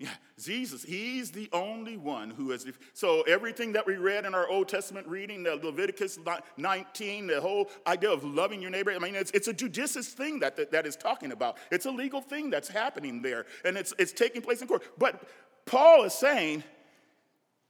Yeah, 0.00 0.08
Jesus, 0.42 0.82
he's 0.82 1.30
the 1.30 1.50
only 1.52 1.98
one 1.98 2.30
who 2.30 2.52
has. 2.52 2.66
So, 2.94 3.20
everything 3.22 3.72
that 3.72 3.86
we 3.86 3.96
read 3.96 4.24
in 4.24 4.34
our 4.34 4.48
Old 4.48 4.66
Testament 4.66 5.06
reading, 5.06 5.42
the 5.42 5.56
Leviticus 5.56 6.18
19, 6.56 7.26
the 7.26 7.38
whole 7.38 7.68
idea 7.86 8.10
of 8.10 8.24
loving 8.24 8.62
your 8.62 8.70
neighbor, 8.70 8.92
I 8.92 8.98
mean, 8.98 9.14
it's, 9.14 9.30
it's 9.32 9.48
a 9.48 9.52
judicious 9.52 10.08
thing 10.08 10.40
that, 10.40 10.56
that, 10.56 10.72
that 10.72 10.86
is 10.86 10.96
talking 10.96 11.32
about. 11.32 11.58
It's 11.70 11.84
a 11.84 11.90
legal 11.90 12.22
thing 12.22 12.48
that's 12.48 12.68
happening 12.68 13.20
there, 13.20 13.44
and 13.62 13.76
it's, 13.76 13.92
it's 13.98 14.12
taking 14.12 14.40
place 14.40 14.62
in 14.62 14.68
court. 14.68 14.84
But 14.96 15.22
Paul 15.66 16.04
is 16.04 16.14
saying, 16.14 16.64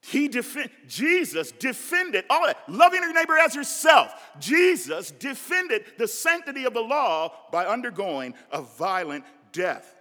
he 0.01 0.29
defend, 0.29 0.71
Jesus 0.87 1.51
defended 1.51 2.27
all 2.31 2.47
that, 2.47 2.59
loving 2.69 3.03
your 3.03 3.12
neighbor 3.12 3.37
as 3.38 3.57
yourself. 3.57 4.14
Jesus 4.38 5.11
defended 5.11 5.85
the 5.99 6.07
sanctity 6.07 6.64
of 6.64 6.75
the 6.75 6.81
law 6.81 7.33
by 7.51 7.66
undergoing 7.66 8.35
a 8.53 8.62
violent 8.62 9.25
death. 9.51 9.97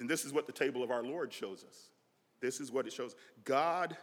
And 0.00 0.08
this 0.08 0.24
is 0.24 0.32
what 0.32 0.46
the 0.46 0.52
table 0.52 0.82
of 0.82 0.90
our 0.90 1.02
Lord 1.02 1.32
shows 1.32 1.64
us. 1.68 1.90
This 2.40 2.58
is 2.58 2.72
what 2.72 2.86
it 2.86 2.92
shows. 2.92 3.14
God 3.44 3.96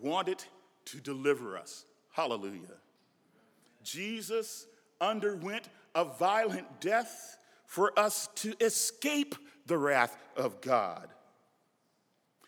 wanted 0.00 0.42
to 0.86 0.98
deliver 0.98 1.58
us. 1.58 1.84
Hallelujah. 2.12 2.78
Jesus 3.82 4.66
underwent 5.00 5.68
a 5.94 6.04
violent 6.04 6.80
death 6.80 7.38
for 7.66 7.96
us 7.98 8.28
to 8.36 8.54
escape 8.60 9.34
the 9.66 9.78
wrath 9.78 10.16
of 10.36 10.60
God. 10.60 11.08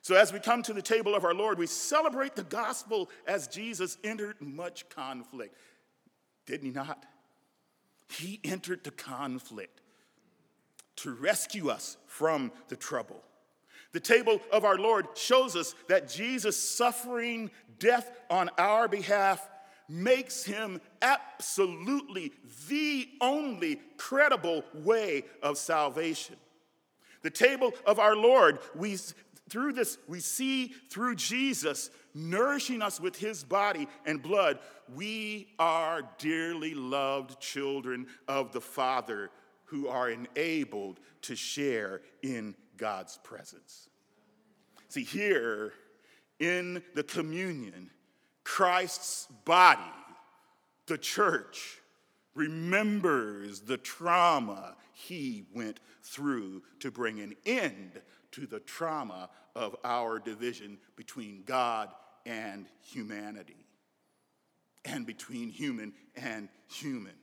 So, 0.03 0.17
as 0.17 0.33
we 0.33 0.41
come 0.41 0.65
to 0.65 0.73
the 0.73 0.83
table 0.83 1.15
of 1.15 1.25
our 1.25 1.35
Lord, 1.35 1.59
we 1.59 1.69
celebrate 1.69 2.35
the 2.35 2.43
gospel 2.43 3.09
as 3.27 3.47
Jesus 3.47 3.99
entered 4.03 4.37
much 4.41 4.89
conflict. 4.89 5.57
Didn't 6.45 6.67
he 6.67 6.73
not? 6.73 7.07
He 8.09 8.41
entered 8.43 8.83
the 8.83 8.91
conflict 8.91 9.81
to 10.97 11.13
rescue 11.13 11.71
us 11.71 11.97
from 12.07 12.53
the 12.69 12.77
trouble. 12.77 13.23
The 13.93 14.01
table 14.01 14.41
of 14.51 14.65
our 14.65 14.79
Lord 14.79 15.07
shows 15.15 15.55
us 15.55 15.75
that 15.89 16.09
Jesus 16.09 16.57
suffering 16.57 17.51
death 17.79 18.11
on 18.31 18.51
our 18.57 18.89
behalf 18.89 19.49
makes 19.89 20.45
him 20.45 20.81
absolutely 21.03 22.33
the 22.69 23.09
only 23.21 23.81
credible 23.99 24.65
way 24.73 25.25
of 25.43 25.59
salvation. 25.59 26.37
The 27.23 27.31
table 27.31 27.73
of 27.85 27.99
our 27.99 28.17
Lord, 28.17 28.59
we 28.75 28.99
through 29.51 29.75
this 29.75 29.99
we 30.09 30.21
see 30.21 30.69
through 30.91 31.17
Jesus 31.17 31.91
nourishing 32.15 32.81
us 32.81 33.01
with 33.01 33.17
his 33.17 33.45
body 33.45 33.87
and 34.07 34.23
blood, 34.23 34.59
we 34.95 35.49
are 35.59 36.03
dearly 36.19 36.75
loved 36.75 37.41
children 37.41 38.07
of 38.29 38.53
the 38.53 38.61
Father 38.61 39.31
who 39.73 39.89
are 39.89 40.11
enabled 40.11 41.01
to 41.23 41.35
share 41.35 42.03
in 42.23 42.55
God's 42.77 43.19
presence. 43.23 43.89
See, 44.91 45.03
here 45.03 45.73
in 46.39 46.83
the 46.95 47.03
communion, 47.03 47.89
Christ's 48.45 49.29
body, 49.47 49.81
the 50.85 50.99
church, 50.99 51.79
remembers 52.35 53.61
the 53.61 53.79
trauma 53.79 54.77
he 54.93 55.47
went 55.55 55.81
through 56.03 56.63
to 56.81 56.91
bring 56.91 57.21
an 57.21 57.35
end 57.47 58.03
to 58.33 58.47
the 58.47 58.61
trauma 58.61 59.31
of 59.57 59.75
our 59.85 60.19
division 60.19 60.77
between 60.97 61.45
God 61.47 61.89
and 62.27 62.67
humanity, 62.83 63.65
and 64.85 65.07
between 65.07 65.49
human 65.49 65.95
and 66.15 66.51
human. 66.69 67.15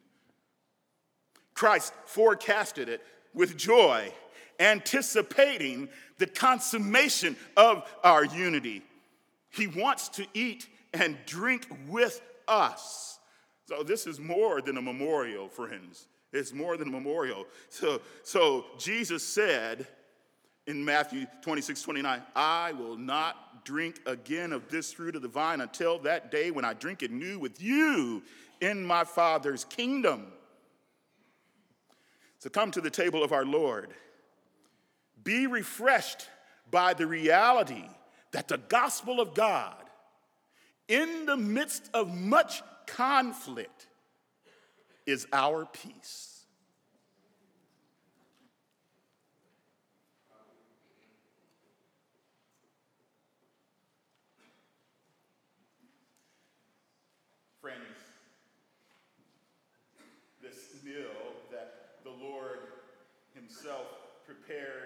Christ 1.59 1.91
forecasted 2.05 2.87
it 2.87 3.03
with 3.33 3.57
joy, 3.57 4.13
anticipating 4.61 5.89
the 6.17 6.25
consummation 6.25 7.35
of 7.57 7.83
our 8.01 8.23
unity. 8.23 8.81
He 9.49 9.67
wants 9.67 10.07
to 10.09 10.25
eat 10.33 10.69
and 10.93 11.17
drink 11.25 11.67
with 11.89 12.21
us. 12.47 13.19
So, 13.67 13.83
this 13.83 14.07
is 14.07 14.21
more 14.21 14.61
than 14.61 14.77
a 14.77 14.81
memorial, 14.81 15.49
friends. 15.49 16.07
It's 16.31 16.53
more 16.53 16.77
than 16.77 16.87
a 16.87 16.91
memorial. 16.91 17.45
So, 17.67 17.99
so 18.23 18.65
Jesus 18.77 19.21
said 19.21 19.85
in 20.65 20.85
Matthew 20.85 21.25
26, 21.41 21.81
29, 21.81 22.21
I 22.37 22.71
will 22.71 22.95
not 22.95 23.65
drink 23.65 23.99
again 24.05 24.53
of 24.53 24.69
this 24.69 24.93
fruit 24.93 25.17
of 25.17 25.21
the 25.21 25.27
vine 25.27 25.59
until 25.59 25.99
that 25.99 26.31
day 26.31 26.51
when 26.51 26.63
I 26.63 26.73
drink 26.73 27.03
it 27.03 27.11
new 27.11 27.37
with 27.37 27.61
you 27.61 28.23
in 28.61 28.85
my 28.85 29.03
Father's 29.03 29.65
kingdom. 29.65 30.27
So 32.39 32.49
come 32.49 32.71
to 32.71 32.81
the 32.81 32.89
table 32.89 33.23
of 33.23 33.33
our 33.33 33.45
Lord. 33.45 33.93
Be 35.23 35.45
refreshed 35.45 36.27
by 36.71 36.93
the 36.93 37.05
reality 37.05 37.83
that 38.31 38.47
the 38.47 38.57
gospel 38.57 39.19
of 39.19 39.33
God 39.33 39.75
in 40.87 41.25
the 41.25 41.37
midst 41.37 41.89
of 41.93 42.13
much 42.13 42.63
conflict 42.87 43.87
is 45.05 45.27
our 45.33 45.65
peace. 45.65 46.45
Friends, 57.61 57.81
this 60.41 60.55
meal 60.85 61.03
that 61.51 61.73
the 62.03 62.09
Lord 62.09 62.59
Himself 63.61 63.87
prepared 64.25 64.78